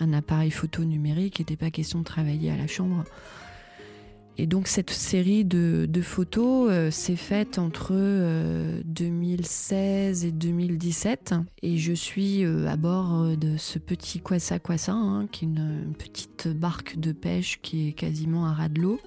[0.00, 3.04] un appareil photo numérique, il n'était pas question de travailler à la chambre.
[4.38, 7.94] Et donc cette série de, photos euh, s'est faite entre
[8.84, 14.92] 2016 euh, et 2017 et je suis euh, à bord de ce petit Kwasa Kwasa,
[14.92, 19.00] hein, qui est une, petite barque de pêche qui est quasiment à ras de l'eau.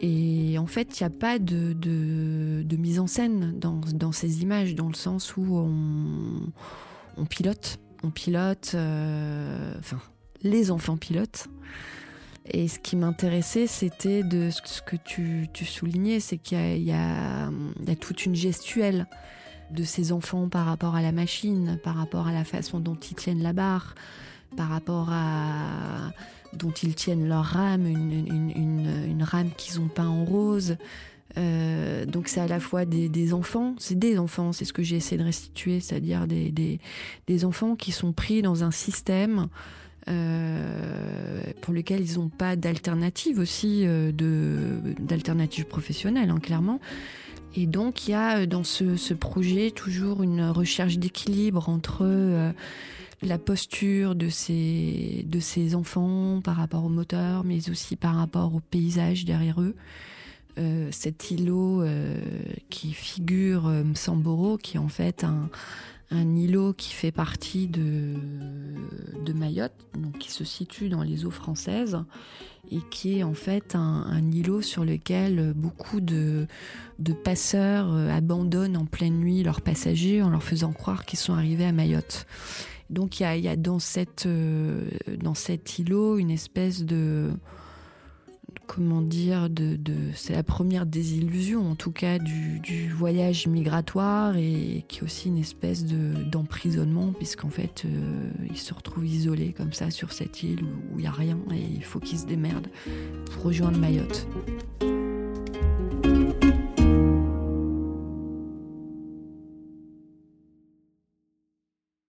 [0.00, 1.74] Et en fait, il n'y a pas de,
[2.78, 6.52] mise en scène dans, ces images, dans le sens où on,
[7.16, 9.98] on pilote on pilote, enfin,
[10.42, 11.48] les enfants pilotent.
[12.48, 17.50] Et ce qui m'intéressait, c'était de ce que tu, soulignais, c'est qu'il y, a
[18.00, 19.06] toute une gestuelle
[19.70, 23.16] de ces enfants par rapport à la machine, par rapport à la façon dont ils
[23.16, 23.94] tiennent la barre,
[24.56, 26.12] par rapport à
[26.52, 30.76] dont ils tiennent leur rame, une, rame qu'ils ont peint en rose.
[31.38, 34.96] Euh, donc c'est à la fois des, enfants, c'est des enfants, c'est ce que j'ai
[34.96, 36.80] essayé de restituer, c'est-à-dire des,
[37.26, 39.48] des, enfants qui sont pris dans un système
[40.08, 46.80] euh, pour lequel ils n'ont pas d'alternative aussi, euh, de d'alternative professionnelle, hein, clairement.
[47.54, 52.52] Et donc il y a dans ce, ce projet toujours une recherche d'équilibre entre
[53.22, 58.54] la posture de ces, de ces enfants par rapport au moteur, mais aussi par rapport
[58.54, 59.74] au paysage derrière eux.
[60.58, 62.16] Euh, cet îlot euh,
[62.70, 65.50] qui figure euh, Msamboro, qui est en fait un,
[66.10, 68.14] un îlot qui fait partie de,
[69.34, 69.74] Mayotte,
[70.18, 71.98] qui se situe dans les eaux françaises
[72.70, 76.46] et qui est en fait un, îlot sur lequel beaucoup de,
[77.24, 81.66] passeurs euh, abandonnent en pleine nuit leurs passagers en leur faisant croire qu'ils sont arrivés
[81.66, 82.26] à Mayotte.
[82.90, 87.30] Donc il y a, euh, dans cet îlot une espèce de
[88.66, 89.78] comment dire, de,
[90.14, 95.38] c'est la première désillusion en tout cas du, voyage migratoire et qui est aussi une
[95.38, 100.62] espèce de, d'emprisonnement puisqu'en fait euh, il se retrouve isolé comme ça sur cette île
[100.62, 102.68] où il n'y a rien et il faut qu'il se démerde
[103.32, 104.26] pour rejoindre Mayotte.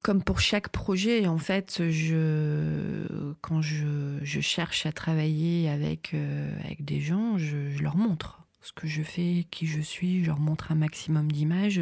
[0.07, 6.85] Comme pour chaque projet, en fait, je, quand je, cherche à travailler avec, euh, avec
[6.85, 10.71] des gens, je, leur montre ce que je fais, qui je suis, je leur montre
[10.71, 11.81] un maximum d'images.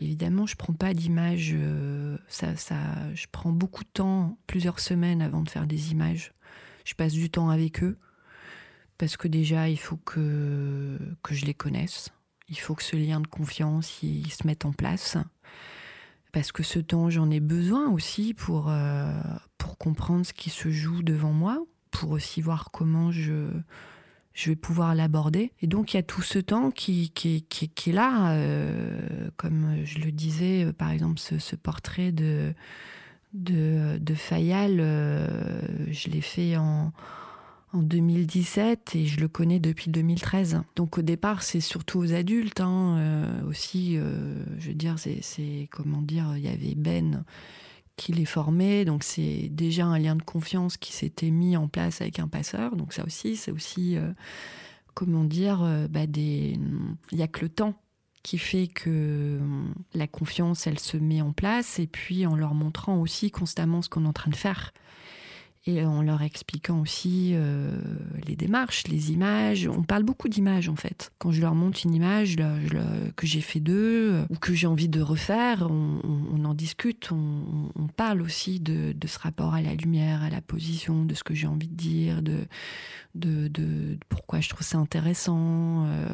[0.00, 2.74] Évidemment, je prends pas d'images, euh, ça, ça,
[3.14, 6.32] je prends beaucoup de temps, plusieurs semaines avant de faire des images.
[6.84, 7.98] Je passe du temps avec eux
[8.98, 12.10] parce que déjà, il faut que, que je les connaisse.
[12.48, 15.18] Il faut que ce lien de confiance il se mette en place
[16.32, 19.12] parce que ce temps, j'en ai besoin aussi pour, euh,
[19.58, 23.48] pour comprendre ce qui se joue devant moi, pour aussi voir comment je,
[24.34, 25.52] je vais pouvoir l'aborder.
[25.62, 29.76] Et donc il y a tout ce temps qui, qui, qui, est là, euh, comme
[29.84, 32.52] je le disais, euh, par exemple ce, portrait de,
[33.32, 34.76] de, de Fayal,
[35.90, 36.92] je l'ai fait en
[37.76, 40.62] en 2017 et je le connais depuis 2013.
[40.74, 43.96] Donc au départ, c'est surtout aux adultes hein, euh, aussi.
[43.96, 47.24] Euh, je veux dire, c'est comment dire, il y avait Ben
[47.96, 52.02] qui les formait, donc c'est déjà un lien de confiance qui s'était mis en place
[52.02, 52.76] avec un passeur.
[52.76, 54.12] Donc ça aussi, c'est aussi euh,
[54.94, 55.58] comment dire,
[55.90, 56.58] bah il
[57.12, 57.74] y a que le temps
[58.22, 59.38] qui fait que
[59.94, 63.88] la confiance, elle se met en place, et puis en leur montrant aussi constamment ce
[63.88, 64.72] qu'on est en train de faire
[65.68, 67.76] et en leur expliquant aussi euh,
[68.26, 69.66] les démarches, les images.
[69.66, 71.10] On parle beaucoup d'images en fait.
[71.18, 72.36] Quand je leur montre une image
[73.16, 77.88] que j'ai fait d'eux euh, ou que j'ai envie de refaire, on, en discute, on,
[77.96, 81.46] parle aussi de, ce rapport à la lumière, à la position, de ce que j'ai
[81.46, 85.86] envie de dire, de, pourquoi je trouve ça intéressant.
[85.86, 86.06] Euh.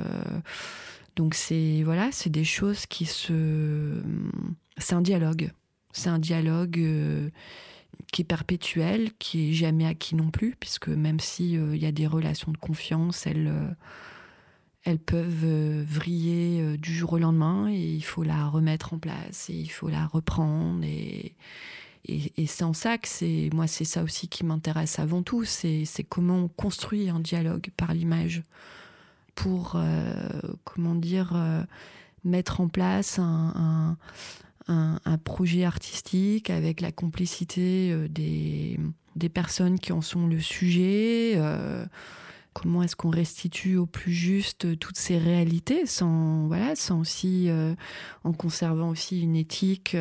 [1.17, 4.01] donc c'est voilà, c'est des choses qui se,
[4.79, 5.51] c'est un dialogue,
[5.93, 6.81] c'est un dialogue
[8.13, 11.87] qui est perpétuelle, qui est jamais acquis non plus, puisque même s'il euh, il y
[11.87, 13.71] a des relations de confiance, elles, euh,
[14.85, 19.49] elles peuvent euh, vriller du jour au lendemain et il faut la remettre en place
[19.49, 20.85] et il faut la reprendre.
[20.85, 21.35] Et,
[22.05, 25.87] et, c'est en ça que c'est, moi, c'est ça aussi qui m'intéresse avant tout, c'est,
[26.09, 28.43] comment on construit un dialogue par l'image
[29.37, 29.81] pour,
[30.65, 31.33] comment dire,
[32.25, 33.97] mettre en place un,
[35.25, 41.33] projet artistique avec la complicité euh, des, personnes qui en sont le sujet.
[41.37, 41.85] Euh,
[42.53, 47.75] comment est-ce qu'on restitue au plus juste toutes ces réalités sans voilà sans aussi euh,
[48.25, 49.97] en conservant aussi une éthique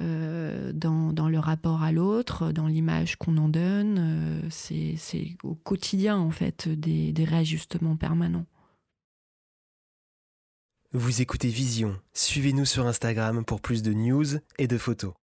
[0.00, 4.42] dans, le rapport à l'autre, dans l'image qu'on en donne.
[4.50, 4.96] c'est
[5.44, 8.46] au quotidien en fait des réajustements permanents.
[10.94, 11.98] Vous écoutez Vision.
[12.12, 14.26] Suivez-nous sur Instagram pour plus de news
[14.58, 15.14] et de photos.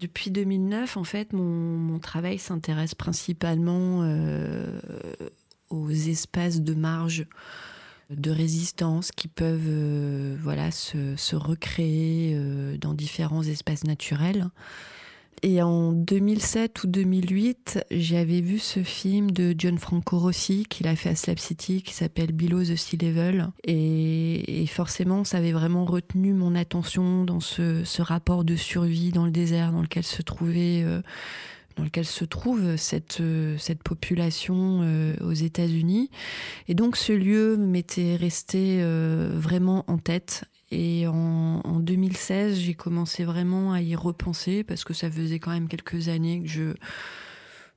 [0.00, 4.80] Depuis 2009, en fait, mon, travail s'intéresse principalement euh,
[5.68, 7.26] aux espaces de marge
[8.08, 14.48] de résistance qui peuvent euh, voilà, se, recréer euh, dans différents espaces naturels.
[15.44, 21.08] Et en 2007 ou 2008, j'avais vu ce film de Gianfranco Rossi qu'il a fait
[21.08, 23.48] à Slap City qui s'appelle Below the Sea Level.
[23.64, 29.32] Et, forcément, ça avait vraiment retenu mon attention dans ce, rapport de survie dans le
[29.32, 30.82] désert dans lequel se trouvait.
[30.84, 31.02] Euh,
[31.76, 36.10] dans lequel se trouve cette, euh, cette population euh, aux États-Unis.
[36.68, 43.74] Et donc ce lieu m'était resté vraiment en tête et en, 2016, j'ai commencé vraiment
[43.74, 46.72] à y repenser parce que ça faisait quand même quelques années que je,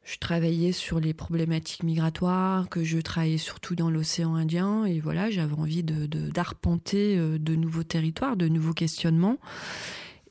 [0.06, 4.86] je travaillais sur les problématiques migratoires, que je travaillais surtout dans l'océan Indien.
[4.86, 9.40] Et voilà, j'avais envie de, d'arpenter euh, de, nouveaux territoires, de nouveaux questionnements.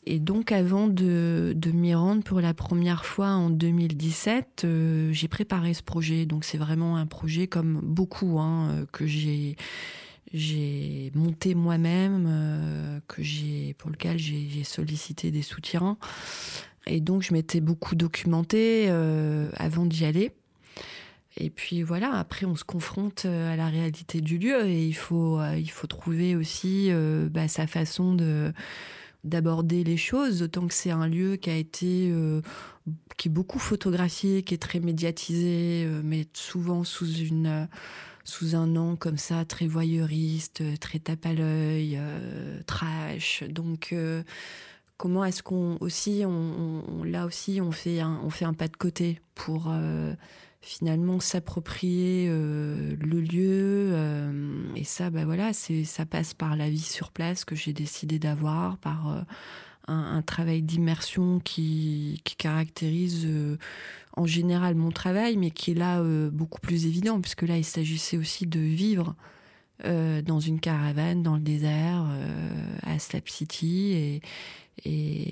[0.07, 5.28] Et donc, avant de, de m'y rendre pour la première fois en 2017, euh, j'ai
[5.28, 6.26] préparé ce projet.
[6.26, 9.57] Donc, c'est vraiment un projet comme beaucoup hein, euh, que j'ai
[10.32, 12.98] j'ai monté moi-même, euh,
[13.78, 15.96] pour lequel j'ai sollicité des soutiens.
[16.88, 18.88] Et donc, je m'étais beaucoup documentée
[19.55, 20.32] avant d'y aller.
[21.36, 25.40] Et puis voilà, après on se confronte à la réalité du lieu et il faut,
[25.57, 26.90] il faut trouver aussi
[27.30, 28.52] bah, sa façon de
[29.25, 32.12] d'aborder les choses, d'autant que c'est un lieu qui a été
[33.16, 37.66] qui est beaucoup photographié, qui est très médiatisé, mais souvent sous une
[38.25, 43.45] sous un nom comme ça, très voyeuriste, très tape à l'œil, euh, trash.
[43.49, 44.22] Donc, euh,
[44.97, 48.77] comment est-ce qu'on aussi, on, là aussi, on fait un, on fait un pas de
[48.77, 50.14] côté pour euh,
[50.64, 53.94] finalement s'approprier le lieu.
[54.74, 58.78] et ça, bah voilà, ça passe par la vie sur place que j'ai décidé d'avoir,
[58.78, 59.24] par
[59.86, 63.28] un, travail d'immersion qui, qui, caractérise
[64.16, 67.64] en général mon travail, mais qui est là euh, beaucoup plus évident, puisque là, il
[67.64, 69.14] s'agissait aussi de vivre
[69.85, 73.93] euh, dans une caravane dans le désert euh, à Slap City.
[73.93, 74.20] Et,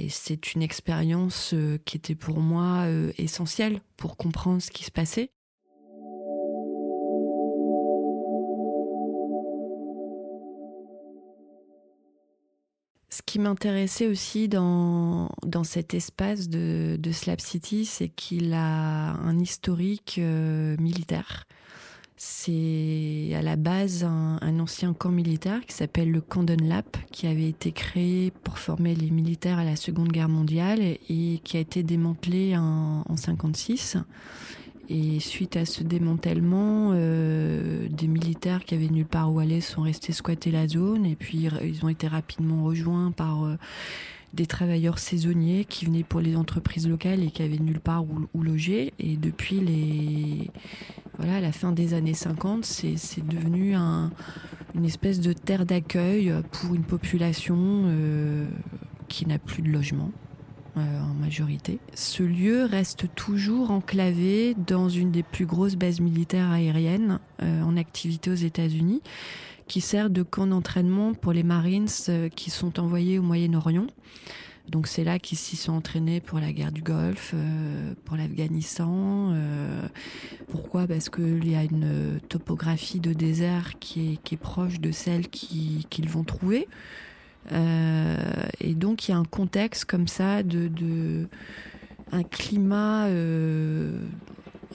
[0.08, 1.52] c'est une expérience
[1.84, 2.86] qui était pour moi
[3.18, 5.30] essentielle pour comprendre ce qui se passait.
[13.12, 19.12] Ce qui m'intéressait aussi dans, dans cet espace de, de Slap City, c'est qu'il a
[19.12, 21.44] un historique euh, militaire.
[22.24, 27.48] C'est à la base un, ancien camp militaire qui s'appelle le camp Dunlap, qui avait
[27.48, 31.82] été créé pour former les militaires à la Seconde Guerre mondiale et qui a été
[31.82, 33.96] démantelé en, en 56.
[34.88, 39.82] Et suite à ce démantèlement, euh, des militaires qui avaient nulle part où aller sont
[39.82, 43.56] restés squatter la zone et puis ils ont été rapidement rejoints par euh,
[44.32, 48.42] des travailleurs saisonniers qui venaient pour les entreprises locales et qui avaient nulle part où,
[48.42, 48.92] loger.
[48.98, 50.50] Et depuis les,
[51.18, 54.10] voilà, la fin des années 50, c'est devenu un,
[54.74, 58.46] une espèce de terre d'accueil pour une population euh,
[59.08, 60.10] qui n'a plus de logement.
[60.78, 61.80] Euh, en majorité.
[61.92, 67.76] Ce lieu reste toujours enclavé dans une des plus grosses bases militaires aériennes euh, en
[67.76, 69.02] activité aux États-Unis,
[69.72, 73.86] qui sert de camp d'entraînement pour les Marines euh, qui sont envoyés au Moyen-Orient.
[74.68, 77.34] Donc c'est là qu'ils s'y sont entraînés pour la guerre du Golfe,
[78.04, 79.34] pour l'Afghanistan.
[80.50, 80.86] pourquoi?
[80.86, 85.28] Parce qu'il y a une topographie de désert qui est, qui est proche de celle
[85.28, 86.68] qu'ils vont trouver.
[87.50, 88.16] Euh,
[88.60, 91.26] et donc il y a un contexte comme ça de, de
[92.12, 93.98] un climat euh,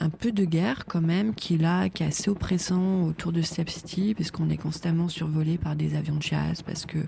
[0.00, 3.42] un peu de guerre quand même qui est là, qui est assez oppressant autour de
[3.42, 6.98] Step City, parce qu'on est constamment survolé par des avions de chasse, parce que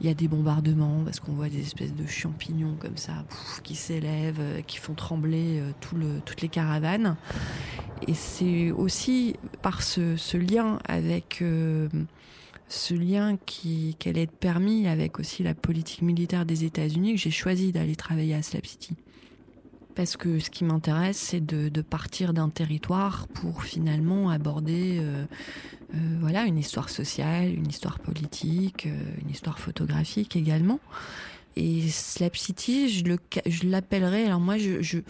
[0.00, 3.24] il y a des bombardements, parce qu'on voit des espèces de champignons comme ça
[3.62, 7.16] qui s'élèvent, euh, qui font trembler tout le, toutes les caravanes.
[8.08, 11.42] Et c'est aussi par ce, ce lien avec
[12.72, 17.30] ce lien qui qu'elle être permis avec aussi la politique militaire des États-Unis que j'ai
[17.30, 18.96] choisi d'aller travailler à Slap City.
[19.94, 25.24] Parce que ce qui m'intéresse, c'est de, partir d'un territoire pour finalement aborder euh,
[25.94, 30.80] euh, voilà, une histoire sociale, une histoire politique, euh, une histoire photographique également.
[31.56, 35.00] Et Slap City, je, le, je l'appellerais, alors moi, je,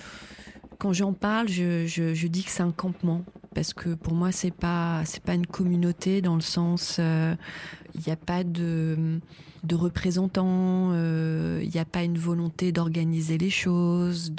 [0.79, 3.25] quand j'en parle, je, dis que c'est un campement
[3.55, 8.17] parce que pour moi c'est pas pas une communauté dans le sens il n'y a
[8.17, 9.21] pas de
[9.65, 14.33] de représentants, euh, il n'y a pas une volonté d'organiser les choses,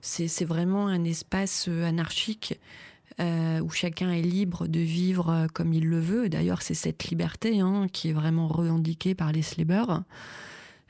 [0.00, 2.58] c'est vraiment un espace euh, anarchique
[3.18, 6.30] où chacun est libre de vivre comme il le veut.
[6.30, 10.04] D'ailleurs, c'est cette liberté hein, qui est vraiment revendiquée par les slebers.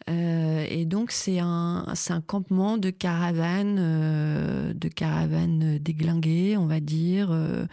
[0.09, 1.85] Euh, et donc c'est un,
[2.27, 7.67] campement de caravanes, euh, de caravanes déglinguées, on va dire, euh,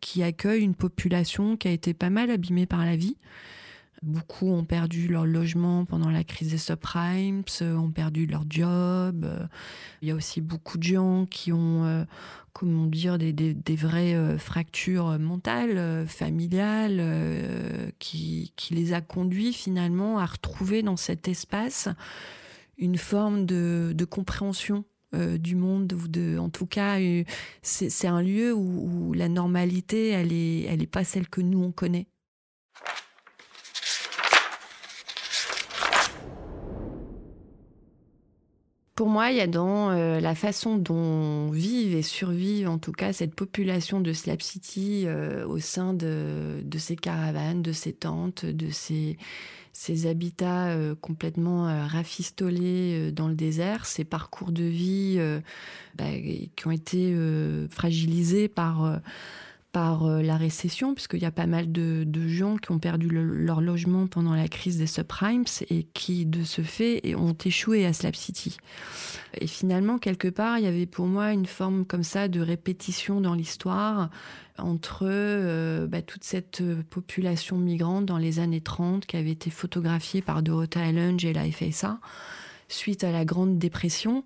[0.00, 3.16] qui accueille une population qui a été pas mal abîmée par la vie.
[4.02, 9.26] Beaucoup ont perdu leur logement pendant la crise des subprimes, ont perdu leur job.
[10.02, 12.06] Il y a aussi beaucoup de gens qui ont,
[12.56, 20.18] comment dire, des, vraies euh, fractures mentales, euh, familiales, euh, qui, les a conduits finalement
[20.18, 21.88] à retrouver dans cet espace
[22.78, 26.98] une forme de, compréhension du monde ou de en tout cas
[27.62, 31.62] c'est un lieu où, où, la normalité elle est elle est pas celle que nous
[31.62, 32.06] on connaît
[38.96, 42.92] Pour moi, il y a dans euh, la façon dont vivent et survivent, en tout
[42.92, 47.92] cas, cette population de Slap City euh, au sein de, de, ces caravanes, de ces
[47.92, 49.18] tentes, de ces,
[49.74, 55.20] ces habitats euh, complètement rafistolés dans le désert, ces parcours de vie
[55.94, 56.06] bah,
[56.56, 57.14] qui ont été
[57.70, 58.98] fragilisés par
[59.76, 63.60] par euh, la récession, puisqu'il y a pas mal de, gens qui ont perdu leur
[63.60, 68.16] logement pendant la crise des subprimes et qui, de ce fait, ont échoué à Slap
[68.16, 68.56] City.
[69.38, 73.20] Et finalement, quelque part, il y avait pour moi une forme comme ça de répétition
[73.20, 74.08] dans l'histoire
[74.56, 80.22] entre euh, bah, toute cette population migrante dans les années 30 qui avait été photographiée
[80.22, 82.00] par Dorothy Lunge et la FSA
[82.68, 84.24] suite à la Grande Dépression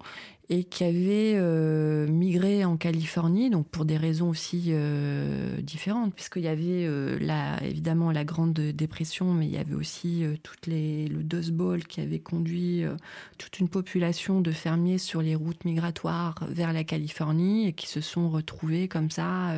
[0.53, 6.43] et qui avait euh, migré en Californie, donc pour des raisons aussi euh, différentes, puisqu'il
[6.43, 11.23] y avait euh, évidemment la Grande Dépression, mais il y avait aussi toutes les, le
[11.23, 12.83] Dust Bowl qui avait conduit
[13.39, 18.01] toute une population de fermiers sur les routes migratoires vers la Californie et qui se
[18.01, 19.55] sont retrouvés comme ça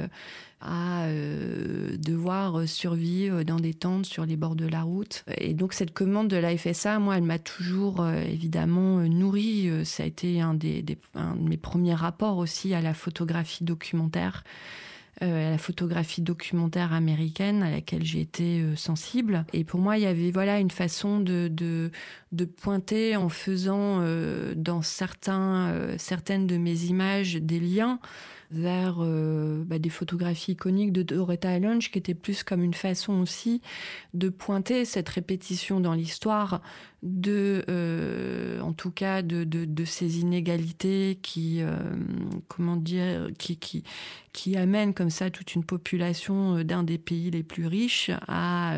[0.63, 5.25] à euh, devoir survivre dans des tentes sur les bords de la route.
[5.37, 9.71] Et donc cette commande de la FSA, moi, elle m'a toujours euh, évidemment nourri.
[9.85, 10.82] Ça a été un, des,
[11.15, 14.45] un de mes premiers rapports aussi à la photographie documentaire.
[15.23, 19.45] Euh, à la photographie documentaire américaine à laquelle j'ai été sensible.
[19.53, 21.91] Et pour moi, il y avait voilà une façon de, de,
[22.33, 24.01] de pointer en faisant
[24.57, 28.01] dans certains, certaines de mes images des liens
[28.53, 33.21] vers euh, bah, des photographies iconiques de Doretta Lunch, qui étaient plus comme une façon
[33.21, 33.61] aussi
[34.15, 36.61] de pointer cette répétition dans l'histoire
[37.03, 41.77] de, euh, en tout cas, de, de, ces inégalités qui, euh,
[42.49, 43.83] comment dire, qui, qui,
[44.33, 48.77] qui amènent comme ça toute une population d'un des pays les plus riches à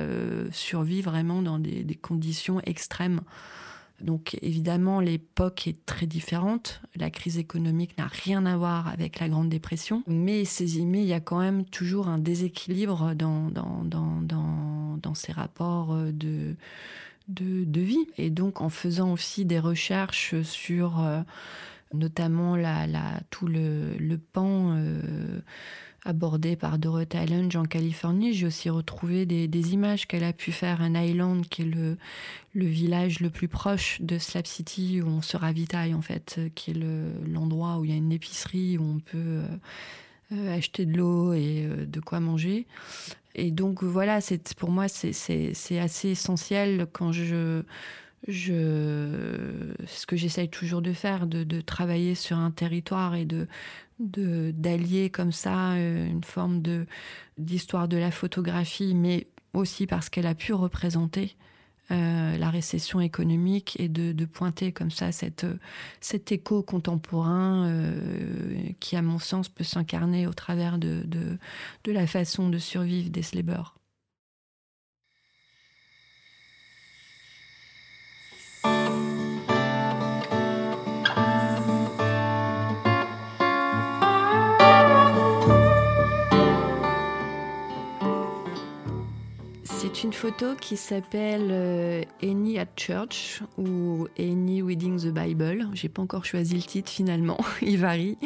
[0.53, 3.21] survivre vraiment dans des conditions extrêmes.
[4.05, 6.83] Donc évidemment, l'époque est très différente.
[6.95, 10.03] La crise économique n'a rien à voir avec la Grande Dépression.
[10.07, 13.51] Mais, il y a quand même toujours un déséquilibre dans,
[15.15, 16.55] ces rapports de,
[17.29, 18.07] de, vie.
[18.19, 21.23] Et donc en faisant aussi des recherches sur euh,
[21.95, 22.59] notamment
[23.31, 24.77] tout le, le pan...
[24.77, 25.41] Euh,
[26.05, 28.35] abordée par Dorothy Lunge en Californie.
[28.35, 31.97] J'ai aussi retrouvé des, images qu'elle a pu faire à Island, qui est le,
[32.55, 36.73] le, village le plus proche de Slap City, où on se ravitaille en fait, qui
[36.73, 36.81] est
[37.27, 39.47] l'endroit où il y a une épicerie, où on peut euh,
[40.33, 42.67] euh, acheter de l'eau et euh, de quoi manger.
[43.35, 44.21] Et donc voilà,
[44.57, 47.63] pour moi, c'est assez essentiel quand je
[48.27, 53.47] je, ce que j'essaye toujours de faire, de, de, travailler sur un territoire et de
[53.99, 56.87] d'allier comme ça euh, une forme de
[57.39, 61.37] d'histoire de la photographie, mais aussi parce qu'elle a pu représenter
[61.91, 65.47] euh, la récession économique et de, pointer comme ça cette,
[66.01, 72.07] cet écho contemporain euh, qui, à mon sens, peut s'incarner au travers de, de, la
[72.07, 73.23] façon de survivre des
[89.95, 90.05] slaveurs.
[90.05, 95.69] une photo qui s'appelle euh, Annie at Church ou Annie Reading the Bible.
[95.73, 98.19] J'ai pas encore choisi le titre finalement, il varie.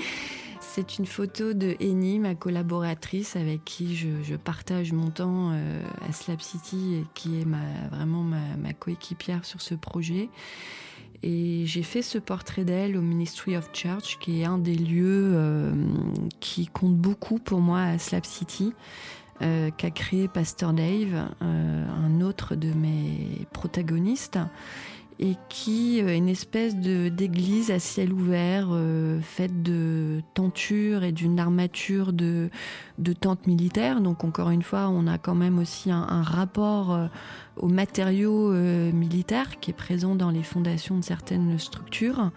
[0.61, 6.12] C'est une photo de Annie, ma collaboratrice avec qui je, partage mon temps euh, à
[6.12, 7.47] Slap City et qui est
[7.91, 10.29] vraiment ma, coéquipière sur ce projet.
[11.25, 15.33] Et j'ai fait ce portrait d'elle au Ministry of Church, qui est un des lieux
[15.35, 15.73] euh,
[16.39, 18.73] qui compte beaucoup pour moi à Slap City.
[19.41, 24.39] Euh, qu'a créé Pasteur Dave, euh, un autre de mes protagonistes,
[25.20, 31.39] et qui est une espèce d'église à ciel ouvert, euh, faite de tentures et d'une
[31.39, 32.51] armature de,
[33.20, 34.01] tentes militaires.
[34.01, 37.09] Donc encore une fois, on a quand même aussi un, un rapport
[37.57, 38.53] aux matériaux
[38.93, 42.32] militaires qui est présent dans les fondations de certaines structures.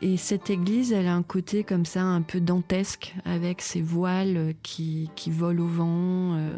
[0.00, 4.54] Et cette église, elle a un côté comme ça un peu dantesque, avec ses voiles
[4.62, 6.34] qui, qui volent au vent.
[6.36, 6.50] Euh,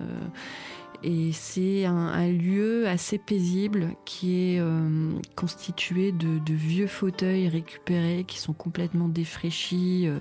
[1.03, 8.39] et c'est un, lieu assez paisible qui est euh, constitué de, vieux fauteuils récupérés qui
[8.39, 10.19] sont complètement défraîchis euh,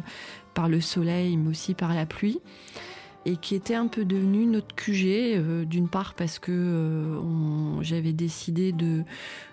[0.54, 2.40] par le soleil, mais aussi par la pluie
[3.26, 8.14] et qui était un peu devenu notre QG, euh, d'une part parce que euh, j'avais
[8.14, 9.04] décidé de,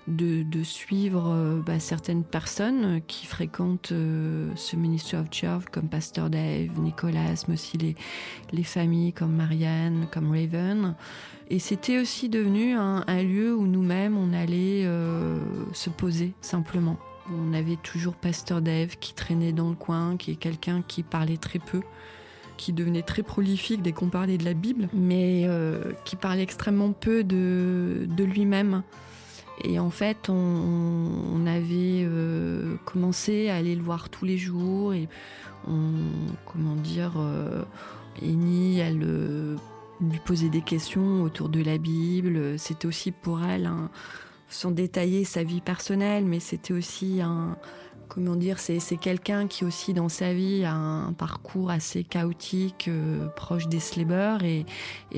[0.07, 6.79] de, suivre euh, bah, certaines personnes qui fréquentent ce Ministry of Church, comme Pasteur Dave,
[6.79, 7.97] Nicolas, mais aussi les,
[8.53, 10.95] les familles comme Marianne, comme Raven.
[11.49, 14.85] Et c'était aussi devenu un, un, lieu où nous-mêmes, on allait
[15.73, 16.97] se poser simplement.
[17.33, 21.37] On avait toujours Pasteur Dave qui traînait dans le coin, qui est quelqu'un qui parlait
[21.37, 21.83] très peu
[22.57, 26.93] qui devenait très prolifique dès qu'on parlait de la Bible, mais euh, qui parlait extrêmement
[26.93, 28.83] peu de, de lui-même.
[29.65, 35.09] Et en fait, on, avait euh, commencé à aller le voir tous les jours et
[36.45, 37.63] comment dire, euh,
[38.23, 38.99] elle
[40.01, 42.59] lui posait des questions autour de la Bible.
[42.59, 43.71] C'était aussi pour elle,
[44.49, 47.57] sans détailler sa vie personnelle, mais c'était aussi un,
[48.09, 53.27] comment dire, c'est, quelqu'un qui aussi dans sa vie a un parcours assez chaotique, euh,
[53.29, 54.65] proche des Slebers, et,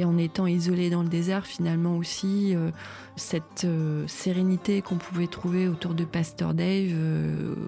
[0.04, 2.70] en étant isolé dans le désert, finalement aussi, euh,
[3.16, 6.94] cette euh, sérénité qu'on pouvait trouver autour de Pasteur Dave,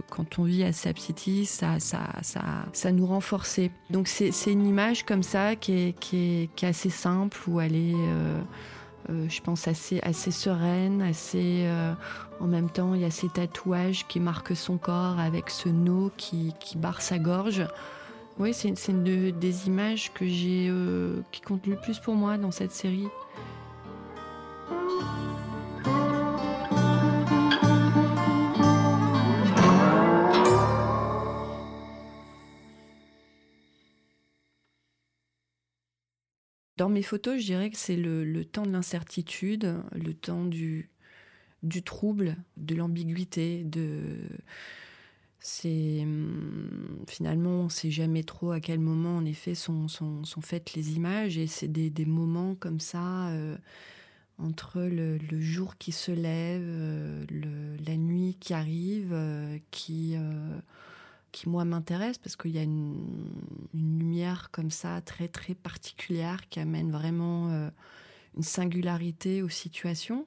[0.09, 2.43] quand on vit à Sap City, ça, ça, ça,
[2.73, 3.71] ça nous renforçait.
[3.91, 7.61] Donc c'est, une image comme ça qui est, qui est, qui est assez simple, où
[7.61, 7.95] elle est
[9.09, 11.65] euh, je pense, assez, assez sereine, assez.
[11.67, 11.93] Euh,
[12.39, 15.69] en même temps, il y a ces tatouages qui marquent son corps avec ce
[16.17, 17.67] qui, qui barre sa gorge.
[18.39, 22.51] Oui, c'est une des images que j'ai, euh, qui compte le plus pour moi dans
[22.51, 23.09] cette série.
[36.81, 40.89] Dans mes photos, je dirais que c'est le, temps de l'incertitude, le temps du,
[41.63, 44.17] du trouble, de l'ambiguïté, de
[45.41, 50.41] c'est hum, finalement on sait jamais trop à quel moment en effet sont, sont, sont
[50.41, 51.37] faites les images.
[51.37, 53.59] Et c'est des, des, moments comme ça euh,
[54.39, 60.17] entre le, le, jour qui se lève, euh, le, la nuit qui arrive, euh, qui
[61.33, 63.33] qui moi m'intéresse parce qu'il y a une,
[63.75, 67.71] lumière comme ça très très particulière qui amène vraiment euh,
[68.37, 70.27] une singularité aux situations.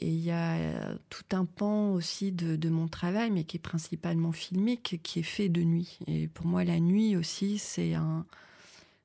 [0.00, 4.30] Et il y a tout un pan aussi de, mon travail, mais qui est principalement
[4.30, 5.98] filmique, qui est fait de nuit.
[6.06, 8.24] Et pour moi, la nuit aussi, c'est un,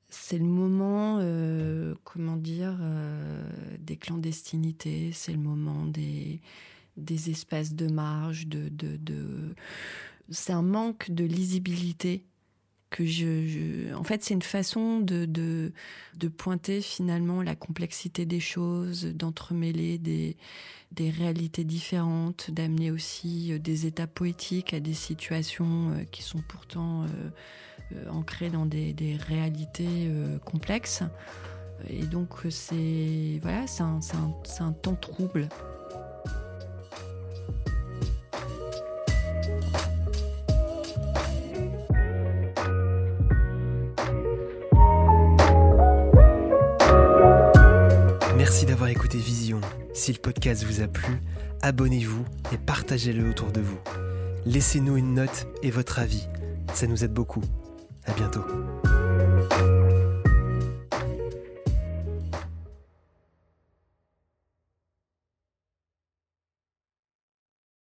[0.08, 3.42] c'est le moment, euh, comment dire, euh,
[3.80, 5.10] des clandestinités.
[5.12, 6.40] C'est le moment des,
[6.96, 8.68] des espaces de marge, de
[10.30, 12.24] c'est un manque de lisibilité
[12.94, 19.06] que je, en fait, c'est une façon de, de, pointer finalement la complexité des choses,
[19.06, 20.36] d'entremêler des,
[20.92, 26.42] des réalités différentes, d'amener aussi euh, des états poétiques à des situations euh, qui sont
[26.46, 30.08] pourtant euh, ancrées dans des, des réalités
[30.44, 31.02] complexes.
[31.88, 35.48] Et donc, c'est voilà, c'est un, un, un temps trouble.
[48.94, 49.60] Écouté Vision.
[49.92, 51.20] Si le podcast vous a plu,
[51.62, 53.78] abonnez-vous et partagez-le autour de vous.
[54.46, 56.28] Laissez-nous une note et votre avis.
[56.74, 57.42] Ça nous aide beaucoup.
[58.06, 58.44] À bientôt.